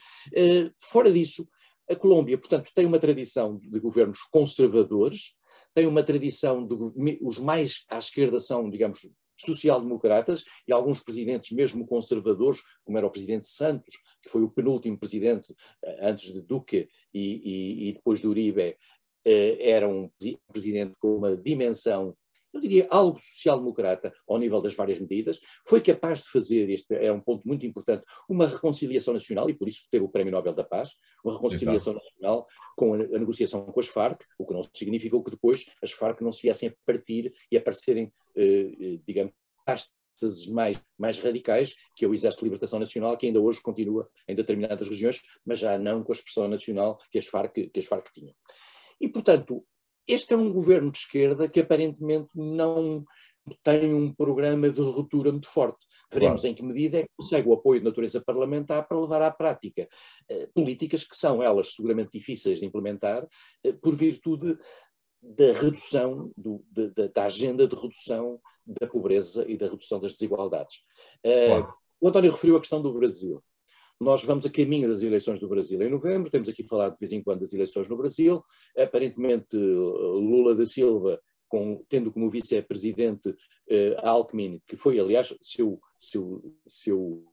fora 0.79 1.11
disso, 1.11 1.47
a 1.89 1.95
Colômbia, 1.95 2.37
portanto, 2.37 2.71
tem 2.73 2.85
uma 2.85 2.99
tradição 2.99 3.57
de 3.57 3.79
governos 3.79 4.19
conservadores, 4.31 5.33
tem 5.73 5.87
uma 5.87 6.03
tradição 6.03 6.65
de 6.65 6.75
os 7.21 7.39
mais 7.39 7.83
à 7.89 7.97
esquerda 7.97 8.39
são, 8.39 8.69
digamos, 8.69 9.01
social-democratas 9.37 10.43
e 10.67 10.71
alguns 10.71 11.01
presidentes 11.01 11.51
mesmo 11.51 11.85
conservadores, 11.85 12.61
como 12.83 12.97
era 12.97 13.07
o 13.07 13.11
presidente 13.11 13.47
Santos, 13.47 13.95
que 14.21 14.29
foi 14.29 14.43
o 14.43 14.49
penúltimo 14.49 14.97
presidente 14.97 15.53
eh, 15.83 16.09
antes 16.09 16.31
de 16.31 16.41
Duque 16.41 16.87
e, 17.13 17.41
e, 17.43 17.89
e 17.89 17.93
depois 17.93 18.19
de 18.19 18.27
Uribe, 18.27 18.77
eh, 19.25 19.69
era 19.69 19.87
um 19.87 20.09
presidente 20.51 20.93
com 20.99 21.17
uma 21.17 21.35
dimensão 21.35 22.15
eu 22.53 22.61
diria, 22.61 22.87
algo 22.91 23.17
social-democrata 23.19 24.13
ao 24.27 24.37
nível 24.37 24.61
das 24.61 24.75
várias 24.75 24.99
medidas, 24.99 25.39
foi 25.65 25.81
capaz 25.81 26.19
de 26.19 26.29
fazer, 26.29 26.69
este 26.69 26.93
é 26.93 27.11
um 27.11 27.19
ponto 27.19 27.47
muito 27.47 27.65
importante, 27.65 28.03
uma 28.29 28.45
reconciliação 28.45 29.13
nacional, 29.13 29.49
e 29.49 29.53
por 29.53 29.67
isso 29.67 29.87
teve 29.89 30.05
o 30.05 30.09
Prémio 30.09 30.31
Nobel 30.31 30.53
da 30.53 30.63
Paz, 30.63 30.91
uma 31.23 31.33
reconciliação 31.33 31.93
Exato. 31.93 32.05
nacional 32.05 32.47
com 32.77 32.93
a, 32.93 32.97
a, 32.97 33.19
negociação 33.19 33.65
com 33.65 33.79
as 33.79 33.87
Farc, 33.87 34.21
o 34.37 34.45
que 34.45 34.53
não 34.53 34.63
significou 34.73 35.23
que 35.23 35.31
depois 35.31 35.65
as 35.81 35.91
Farc 35.91 36.21
não 36.21 36.31
se 36.31 36.43
viessem 36.43 36.69
a 36.69 36.73
partir 36.85 37.33
e 37.51 37.57
aparecerem, 37.57 38.13
eh, 38.35 38.71
eh 38.79 38.99
digamos, 39.05 39.33
castas 39.65 40.47
mais, 40.47 40.81
mais 40.97 41.19
radicais, 41.19 41.75
que 41.95 42.05
é 42.05 42.07
o 42.07 42.13
Exército 42.13 42.41
de 42.41 42.45
Libertação 42.45 42.79
Nacional, 42.79 43.17
que 43.17 43.25
ainda 43.25 43.41
hoje 43.41 43.61
continua 43.61 44.09
em 44.27 44.35
determinadas 44.35 44.87
regiões, 44.87 45.21
mas 45.45 45.59
já 45.59 45.77
não 45.77 46.03
com 46.03 46.11
a 46.11 46.15
expressão 46.15 46.47
nacional 46.47 46.99
que 47.11 47.17
as 47.17 47.25
Farc, 47.25 47.53
que 47.53 47.79
as 47.79 47.85
Farc 47.85 48.11
tinham. 48.13 48.35
E, 49.01 49.09
portanto, 49.09 49.65
este 50.07 50.33
é 50.33 50.37
um 50.37 50.51
governo 50.51 50.91
de 50.91 50.97
esquerda 50.99 51.47
que 51.47 51.59
aparentemente 51.59 52.29
não 52.35 53.05
tem 53.61 53.93
um 53.93 54.13
programa 54.13 54.69
de 54.69 54.81
ruptura 54.81 55.31
muito 55.31 55.47
forte. 55.47 55.85
Veremos 56.11 56.41
claro. 56.41 56.51
em 56.51 56.55
que 56.55 56.63
medida 56.63 56.99
é 56.99 57.03
que 57.03 57.09
consegue 57.17 57.47
o 57.47 57.53
apoio 57.53 57.79
de 57.79 57.85
natureza 57.85 58.21
parlamentar 58.21 58.87
para 58.87 58.99
levar 58.99 59.21
à 59.21 59.31
prática 59.31 59.87
eh, 60.29 60.49
políticas 60.53 61.03
que 61.03 61.15
são 61.15 61.41
elas 61.41 61.73
seguramente 61.73 62.11
difíceis 62.13 62.59
de 62.59 62.65
implementar 62.65 63.27
eh, 63.63 63.73
por 63.73 63.95
virtude 63.95 64.57
da 65.21 65.53
redução, 65.53 66.31
do, 66.37 66.63
da, 66.69 67.07
da, 67.07 67.25
agenda 67.25 67.65
de 67.67 67.75
redução 67.75 68.39
da 68.65 68.85
pobreza 68.87 69.45
e 69.49 69.57
da 69.57 69.67
redução 69.67 69.99
das 69.99 70.11
desigualdades. 70.11 70.81
Eh, 71.23 71.47
claro. 71.47 71.73
O 71.99 72.07
António 72.09 72.31
referiu 72.31 72.57
a 72.57 72.59
questão 72.59 72.81
do 72.81 72.93
Brasil. 72.93 73.41
Nós 73.99 74.23
vamos 74.23 74.45
a 74.45 74.49
caminho 74.49 74.89
das 74.89 75.01
eleições 75.01 75.39
do 75.39 75.47
Brasil 75.47 75.81
em 75.81 75.89
novembro, 75.89 76.29
temos 76.29 76.49
aqui 76.49 76.63
falado 76.63 76.93
de 76.93 76.99
vez 76.99 77.11
em 77.11 77.23
quando 77.23 77.39
das 77.39 77.53
eleições 77.53 77.87
no 77.87 77.97
Brasil, 77.97 78.43
aparentemente 78.77 79.55
Lula 79.55 80.55
da 80.55 80.65
Silva, 80.65 81.19
com, 81.47 81.85
tendo 81.87 82.11
como 82.11 82.29
vice-presidente 82.29 83.29
uh, 83.29 83.95
Alckmin, 83.99 84.59
que 84.65 84.75
foi, 84.75 84.99
aliás, 84.99 85.35
seu, 85.41 85.79
seu, 85.99 86.55
seu 86.67 87.23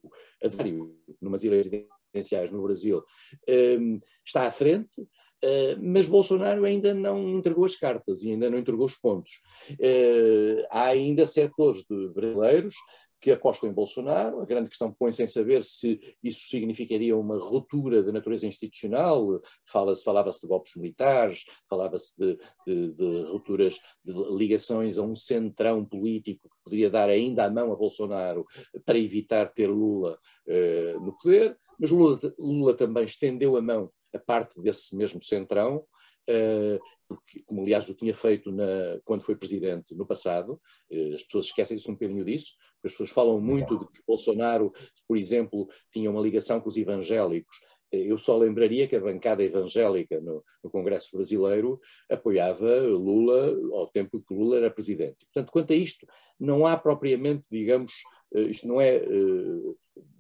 adversário 0.43 0.95
numas 1.21 1.43
eleições 1.43 1.87
presidenciais 2.13 2.51
no 2.51 2.63
Brasil, 2.63 3.03
um, 3.79 4.01
está 4.25 4.47
à 4.47 4.51
frente, 4.51 5.01
Uh, 5.43 5.73
mas 5.81 6.07
Bolsonaro 6.07 6.67
ainda 6.67 6.93
não 6.93 7.31
entregou 7.31 7.65
as 7.65 7.75
cartas 7.75 8.23
e 8.23 8.31
ainda 8.31 8.51
não 8.51 8.59
entregou 8.59 8.85
os 8.85 8.95
pontos. 8.95 9.41
Uh, 9.71 10.67
há 10.69 10.85
ainda 10.89 11.27
setores 11.27 11.83
de 11.89 12.09
brasileiros 12.11 12.75
que 13.21 13.31
apostam 13.31 13.69
em 13.69 13.73
Bolsonaro. 13.73 14.41
A 14.41 14.47
grande 14.47 14.69
questão 14.69 14.93
põe-se 14.93 15.23
em 15.23 15.27
saber 15.27 15.63
se 15.63 16.01
isso 16.23 16.49
significaria 16.49 17.17
uma 17.17 17.39
ruptura 17.39 18.03
de 18.03 18.11
natureza 18.11 18.47
institucional. 18.47 19.41
Fala-se, 19.67 20.03
falava-se 20.03 20.41
de 20.41 20.49
golpes 20.49 20.75
militares, 20.77 21.45
falava-se 21.69 22.15
de, 22.19 22.39
de, 22.67 22.93
de, 22.93 23.23
rupturas, 23.31 23.79
de 24.05 24.13
ligações 24.37 24.97
a 24.97 25.03
um 25.03 25.15
centrão 25.15 25.85
político 25.85 26.49
que 26.49 26.57
poderia 26.65 26.91
dar 26.91 27.09
ainda 27.09 27.45
a 27.45 27.51
mão 27.51 27.73
a 27.73 27.77
Bolsonaro 27.77 28.47
para 28.85 28.99
evitar 28.99 29.53
ter 29.53 29.69
Lula 29.69 30.19
uh, 30.47 31.01
no 31.01 31.17
poder. 31.17 31.59
Mas 31.79 31.91
Lula, 31.91 32.19
Lula 32.39 32.75
também 32.75 33.05
estendeu 33.05 33.57
a 33.57 33.63
mão 33.63 33.91
a 34.15 34.19
parte 34.19 34.61
desse 34.61 34.97
mesmo 34.97 35.23
centrão 35.23 35.85
uh, 36.29 36.79
como 37.47 37.63
aliás 37.63 37.89
o 37.89 37.95
tinha 37.95 38.15
feito 38.15 38.53
na, 38.53 39.01
quando 39.05 39.23
foi 39.23 39.37
presidente 39.37 39.95
no 39.95 40.07
passado, 40.07 40.61
eh, 40.91 41.15
as 41.15 41.23
pessoas 41.23 41.47
esquecem-se 41.47 41.89
um 41.91 41.95
bocadinho 41.95 42.25
disso, 42.25 42.55
as 42.85 42.93
pessoas 42.93 43.11
falam 43.11 43.41
muito 43.41 43.75
Exato. 43.75 43.79
de 43.79 43.93
que 43.93 44.03
Bolsonaro, 44.07 44.73
por 45.07 45.17
exemplo, 45.17 45.69
tinha 45.93 46.11
uma 46.11 46.21
ligação 46.21 46.61
com 46.61 46.69
os 46.69 46.77
evangélicos. 46.77 47.57
Eh, 47.93 48.11
eu 48.11 48.19
só 48.19 48.37
lembraria 48.37 48.87
que 48.87 48.97
a 48.97 49.01
bancada 49.01 49.43
evangélica 49.43 50.21
no, 50.21 50.45
no 50.63 50.71
Congresso 50.71 51.11
Brasileiro 51.13 51.81
apoiava 52.09 52.81
Lula 52.81 53.57
ao 53.75 53.89
tempo 53.89 54.23
que 54.23 54.35
Lula 54.35 54.59
era 54.59 54.71
presidente. 54.71 55.27
Portanto, 55.33 55.53
quanto 55.53 55.73
a 55.73 55.77
isto, 55.77 56.07
não 56.39 56.67
há 56.67 56.77
propriamente, 56.77 57.49
digamos, 57.51 57.93
eh, 58.35 58.43
isto 58.43 58.67
não 58.67 58.81
é 58.81 59.03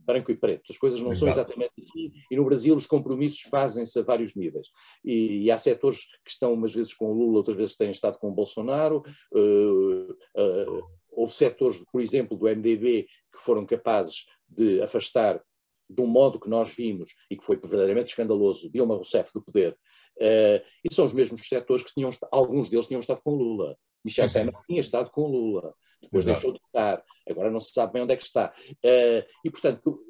branco 0.04 0.30
e 0.30 0.36
preto, 0.36 0.72
as 0.72 0.78
coisas 0.78 1.00
não 1.00 1.12
Exato. 1.12 1.20
são 1.20 1.28
exatamente 1.28 1.72
assim, 1.78 2.12
e 2.30 2.36
no 2.36 2.44
Brasil 2.44 2.74
os 2.74 2.86
compromissos 2.86 3.42
fazem-se 3.42 3.98
a 3.98 4.02
vários 4.02 4.34
níveis. 4.34 4.68
E, 5.04 5.44
e, 5.44 5.50
há 5.50 5.58
setores 5.58 6.04
que 6.24 6.30
estão 6.30 6.52
umas 6.52 6.74
vezes 6.74 6.94
com 6.94 7.06
o 7.06 7.14
Lula, 7.14 7.38
outras 7.38 7.56
vezes 7.56 7.76
têm 7.76 7.90
estado 7.90 8.18
com 8.18 8.28
o 8.28 8.34
Bolsonaro, 8.34 9.02
uh, 9.32 10.12
uh, 10.12 10.82
houve 11.10 11.32
setores, 11.32 11.80
por 11.92 12.00
exemplo, 12.00 12.36
do 12.36 12.46
MDB 12.46 13.06
que 13.32 13.38
foram 13.38 13.64
capazes 13.64 14.26
de 14.48 14.82
afastar 14.82 15.40
de 15.88 16.00
um 16.00 16.06
modo 16.06 16.40
que 16.40 16.48
nós 16.48 16.74
vimos 16.74 17.12
e 17.30 17.36
que 17.36 17.44
foi 17.44 17.56
verdadeiramente 17.56 18.10
escandaloso 18.10 18.70
Dilma 18.70 18.94
Rousseff 18.94 19.32
do 19.34 19.42
poder, 19.42 19.76
e 20.20 20.94
são 20.94 21.04
os 21.04 21.12
mesmos 21.12 21.48
setores 21.48 21.82
que 21.82 21.92
tinham, 21.94 22.10
alguns 22.30 22.68
deles 22.68 22.86
tinham 22.86 23.00
estado 23.00 23.20
com 23.22 23.34
Lula. 23.34 23.76
Michel 24.04 24.30
Temer 24.30 24.54
tinha 24.68 24.80
estado 24.80 25.10
com 25.10 25.26
Lula 25.26 25.74
depois 26.02 26.24
Exato. 26.24 26.40
deixou 26.40 26.52
de 26.52 26.60
estar, 26.66 27.02
agora 27.28 27.50
não 27.50 27.60
se 27.60 27.72
sabe 27.72 27.94
bem 27.94 28.02
onde 28.02 28.12
é 28.12 28.16
que 28.16 28.24
está. 28.24 28.52
Uh, 28.70 29.24
e, 29.44 29.50
portanto, 29.50 30.00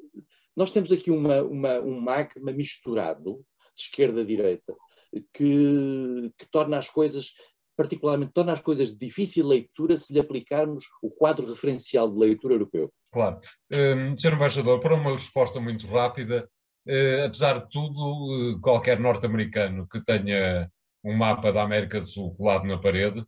nós 0.55 0.71
temos 0.71 0.91
aqui 0.91 1.11
uma, 1.11 1.41
uma, 1.41 1.79
um 1.79 1.99
magma 1.99 2.51
misturado, 2.51 3.43
de 3.75 3.83
esquerda 3.83 4.21
a 4.21 4.25
direita, 4.25 4.75
que, 5.33 6.31
que 6.37 6.49
torna 6.49 6.77
as 6.77 6.89
coisas 6.89 7.33
particularmente 7.75 8.33
torna 8.33 8.53
as 8.53 8.61
coisas 8.61 8.91
de 8.91 8.97
difícil 8.97 9.47
leitura 9.47 9.97
se 9.97 10.13
lhe 10.13 10.19
aplicarmos 10.19 10.83
o 11.01 11.09
quadro 11.09 11.49
referencial 11.49 12.11
de 12.11 12.19
leitura 12.19 12.53
europeu. 12.53 12.93
Claro. 13.11 13.39
Um, 13.73 14.15
Sr. 14.15 14.33
Embaixador, 14.33 14.79
para 14.79 14.95
uma 14.95 15.13
resposta 15.13 15.59
muito 15.59 15.87
rápida, 15.87 16.47
uh, 16.87 17.25
apesar 17.25 17.59
de 17.59 17.69
tudo, 17.69 18.53
uh, 18.53 18.61
qualquer 18.61 18.99
norte-americano 18.99 19.87
que 19.87 20.03
tenha 20.03 20.69
um 21.03 21.15
mapa 21.15 21.51
da 21.51 21.63
América 21.63 21.99
do 21.99 22.07
Sul 22.07 22.35
colado 22.35 22.65
na 22.65 22.77
parede 22.77 23.25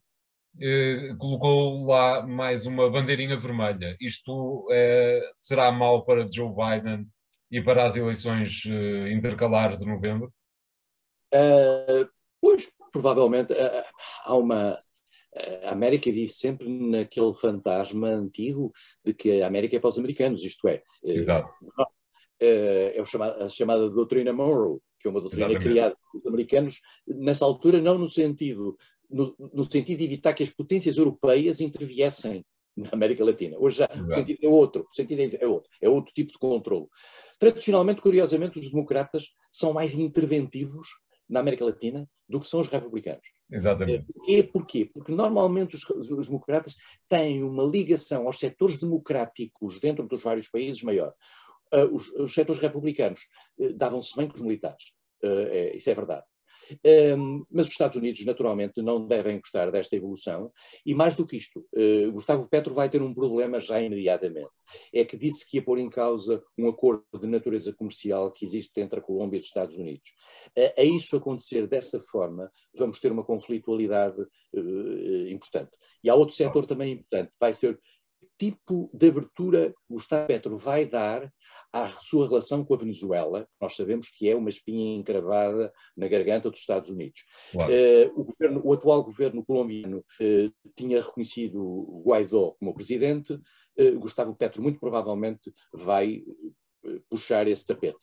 eh, 0.60 1.16
colocou 1.18 1.86
lá 1.86 2.26
mais 2.26 2.66
uma 2.66 2.90
bandeirinha 2.90 3.38
vermelha. 3.38 3.98
Isto 4.00 4.68
eh, 4.72 5.22
será 5.34 5.72
mau 5.72 6.06
para 6.06 6.30
Joe 6.32 6.54
Biden 6.54 7.08
e 7.50 7.62
para 7.62 7.84
as 7.84 7.96
eleições 7.96 8.64
eh, 8.68 9.12
intercalares 9.12 9.78
de 9.78 9.86
novembro? 9.86 10.32
Uh, 11.34 12.08
pois, 12.40 12.72
provavelmente 12.92 13.54
uh, 13.54 13.84
há 14.24 14.38
uma. 14.38 14.80
A 15.64 15.72
América 15.72 16.12
vive 16.12 16.32
sempre 16.32 16.70
naquele 16.70 17.34
fantasma 17.34 18.08
antigo 18.08 18.72
de 19.04 19.16
que 19.16 19.42
a 19.42 19.48
América 19.48 19.76
é 19.76 19.80
para 19.80 19.90
os 19.90 19.98
americanos, 19.98 20.46
isto 20.46 20.68
é. 20.68 20.84
Exato. 21.04 21.52
é 22.40 23.02
a 23.02 23.04
chamada, 23.04 23.46
a 23.46 23.50
chamada 23.50 23.90
doutrina 23.90 24.32
Monroe, 24.32 24.80
que 25.00 25.08
é 25.08 25.10
uma 25.10 25.20
doutrina 25.20 25.48
Exatamente. 25.48 25.68
criada 25.68 25.98
pelos 26.12 26.28
americanos, 26.28 26.82
nessa 27.08 27.46
altura, 27.46 27.82
não 27.82 27.98
no 27.98 28.08
sentido 28.08 28.78
no, 29.14 29.36
no, 29.54 29.64
sentido 29.64 30.00
de 30.00 30.06
evitar 30.06 30.34
que 30.34 30.44
as 30.44 30.50
potências 30.50 30.98
europeias 30.98 31.62
interviessem 31.62 32.44
na 32.76 32.90
América 32.92 33.24
Latina. 33.24 33.56
Hoje 33.60 33.78
já 33.78 33.86
Exato. 33.86 34.10
o 34.10 34.14
sentido 34.14 34.40
é 34.42 34.50
outro, 34.50 34.88
o 34.92 34.96
sentido 34.96 35.38
é 35.40 35.48
outro, 35.48 35.70
é 35.80 35.88
outro 35.88 36.14
tipo 36.14 36.32
de 36.32 36.40
controle. 36.40 36.88
Tradicionalmente, 37.40 38.02
curiosamente, 38.02 38.60
os 38.60 38.70
democratas 38.70 39.28
são 39.52 39.74
mais 39.74 39.94
interventivos 39.94 40.88
na 41.30 41.40
América 41.40 41.66
Latina 41.66 42.10
do 42.28 42.40
que 42.40 42.48
são 42.48 42.60
os 42.60 42.68
republicanos. 42.68 43.28
Exatamente. 43.52 44.06
E 44.28 44.42
porquê? 44.42 44.90
Porque 44.92 45.12
normalmente 45.12 45.76
os, 45.76 45.88
os, 45.90 46.28
democratas 46.28 46.76
têm 47.08 47.44
uma 47.44 47.64
ligação 47.64 48.26
aos 48.26 48.40
setores 48.40 48.80
democráticos 48.80 49.80
dentro 49.80 50.08
dos 50.08 50.24
vários 50.24 50.50
países 50.50 50.82
maior. 50.82 51.14
Uh, 51.72 51.96
os, 51.96 52.08
os 52.14 52.34
setores 52.34 52.62
republicanos 52.62 53.22
uh, 53.60 53.74
davam-se 53.74 54.16
bem 54.16 54.28
com 54.28 54.36
os 54.36 54.42
militares. 54.42 54.84
Uh, 55.24 55.48
é, 55.50 55.76
isso 55.76 55.90
é 55.90 55.94
verdade. 55.94 56.24
Mas 57.50 57.68
os 57.68 57.72
Estados 57.72 57.98
Unidos, 57.98 58.26
naturalmente, 58.26 58.82
não 58.82 59.06
devem 59.06 59.40
gostar 59.40 59.72
desta 59.72 59.96
evolução, 59.96 60.52
e 60.86 60.94
mais 60.94 61.16
do 61.16 61.26
que 61.26 61.38
isto, 61.38 61.66
uh, 61.76 62.12
Gustavo 62.12 62.48
Petro 62.50 62.74
vai 62.74 62.90
ter 62.90 63.02
um 63.02 63.14
problema 63.14 63.60
já 63.60 63.82
imediatamente. 63.82 64.50
É 64.94 65.06
que 65.06 65.18
disse 65.18 65.48
que 65.50 65.58
ia 65.58 65.64
pôr 65.64 65.78
em 65.78 65.90
causa 65.90 66.42
um 66.58 66.68
acordo 66.68 67.04
de 67.20 67.28
natureza 67.28 67.74
comercial 67.74 68.32
que 68.32 68.46
existe 68.46 68.80
entre 68.80 69.00
a 69.00 69.02
Colômbia 69.02 69.38
e 69.38 69.42
os 69.42 69.46
Estados 69.46 69.76
Unidos. 69.78 70.10
Uh, 70.58 70.74
a 70.78 70.84
isso 70.84 71.16
acontecer 71.16 71.68
dessa 71.68 72.00
forma, 72.00 72.52
vamos 72.76 73.00
ter 73.00 73.12
uma 73.12 73.24
conflitualidade 73.24 74.22
uh, 74.22 75.28
importante. 75.30 75.72
E 76.04 76.10
há 76.10 76.16
outro 76.16 76.36
setor 76.36 76.66
também 76.66 76.94
importante, 76.94 77.32
vai 77.40 77.54
ser 77.54 77.80
tipo 78.52 78.90
de 78.94 79.10
abertura 79.10 79.74
Gustavo 79.90 80.28
Petro 80.28 80.58
vai 80.58 80.86
dar 80.86 81.32
à 81.72 81.88
sua 81.88 82.28
relação 82.28 82.64
com 82.64 82.74
a 82.74 82.78
Venezuela, 82.78 83.48
nós 83.60 83.76
sabemos 83.76 84.10
que 84.10 84.30
é 84.30 84.36
uma 84.36 84.50
espinha 84.50 84.96
encravada 84.96 85.74
na 85.98 86.08
garganta 86.08 86.50
dos 86.50 86.60
Estados 86.60 86.90
Unidos. 86.90 87.24
Claro. 87.52 87.72
Uh, 87.72 88.22
o, 88.22 88.24
governo, 88.26 88.62
o, 88.64 88.74
atual 88.74 89.04
governo 89.04 89.44
colombiano 89.44 89.98
uh, 89.98 90.72
tinha 90.76 91.02
reconhecido 91.02 92.04
Guaidó 92.06 92.56
como 92.60 92.76
presidente, 92.76 93.34
uh, 93.34 94.00
Gustavo 94.00 94.36
Petro 94.36 94.62
muito 94.62 94.80
provavelmente 94.80 95.52
vai 95.74 96.24
puxar 97.10 97.48
esse 97.48 97.66
tapete. 97.66 97.98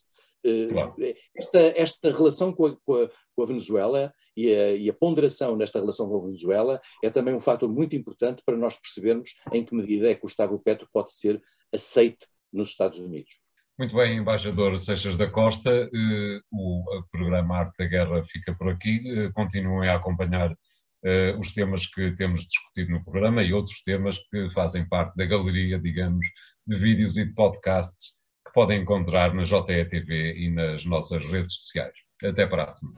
Claro. 0.71 0.95
Esta, 1.37 1.59
esta 1.59 2.11
relação 2.11 2.51
com 2.51 2.65
a, 2.65 2.77
com 2.77 2.95
a, 2.95 3.11
com 3.37 3.43
a 3.43 3.47
Venezuela 3.47 4.11
e 4.47 4.55
a, 4.55 4.71
e 4.77 4.91
a, 4.91 4.93
ponderação 4.93 5.57
nesta 5.57 5.81
relação 5.81 6.09
com 6.09 6.19
a 6.19 6.27
Venezuela 6.27 6.81
é 7.03 7.11
também 7.11 7.35
um 7.35 7.41
fator 7.41 7.69
muito 7.69 7.95
importante 7.97 8.43
para 8.45 8.57
nós 8.57 8.77
percebermos 8.77 9.35
em 9.53 9.65
que 9.65 9.75
medida 9.75 10.11
é 10.11 10.15
que 10.15 10.23
Gustavo 10.23 10.59
Petro 10.59 10.89
pode 10.93 11.13
ser 11.13 11.43
aceite 11.73 12.27
nos 12.53 12.71
Estados 12.71 12.99
Unidos. 12.99 13.41
Muito 13.79 13.97
bem, 13.97 14.19
embaixador 14.19 14.77
Seixas 14.79 15.17
da 15.17 15.31
Costa, 15.31 15.71
eh, 15.71 16.41
o 16.53 17.03
programa 17.11 17.57
Arte 17.57 17.79
da 17.79 17.87
Guerra 17.87 18.23
fica 18.25 18.55
por 18.55 18.69
aqui. 18.69 19.01
Eh, 19.07 19.31
continuem 19.33 19.89
a 19.89 19.95
acompanhar 19.95 20.55
eh, 21.03 21.35
os 21.39 21.55
temas 21.55 21.87
que 21.87 22.15
temos 22.15 22.41
discutido 22.41 22.91
no 22.91 23.03
programa 23.03 23.43
e 23.43 23.55
outros 23.55 23.83
temas 23.83 24.19
que 24.31 24.51
fazem 24.51 24.87
parte 24.87 25.17
da 25.17 25.25
galeria, 25.25 25.79
digamos, 25.79 26.27
de 26.67 26.77
vídeos 26.77 27.17
e 27.17 27.25
de 27.25 27.33
podcasts 27.33 28.13
que 28.47 28.53
podem 28.53 28.83
encontrar 28.83 29.33
na 29.33 29.45
JETV 29.45 30.35
e 30.37 30.51
nas 30.51 30.85
nossas 30.85 31.25
redes 31.25 31.55
sociais. 31.55 31.95
Até 32.23 32.43
a 32.43 32.49
próxima. 32.49 32.93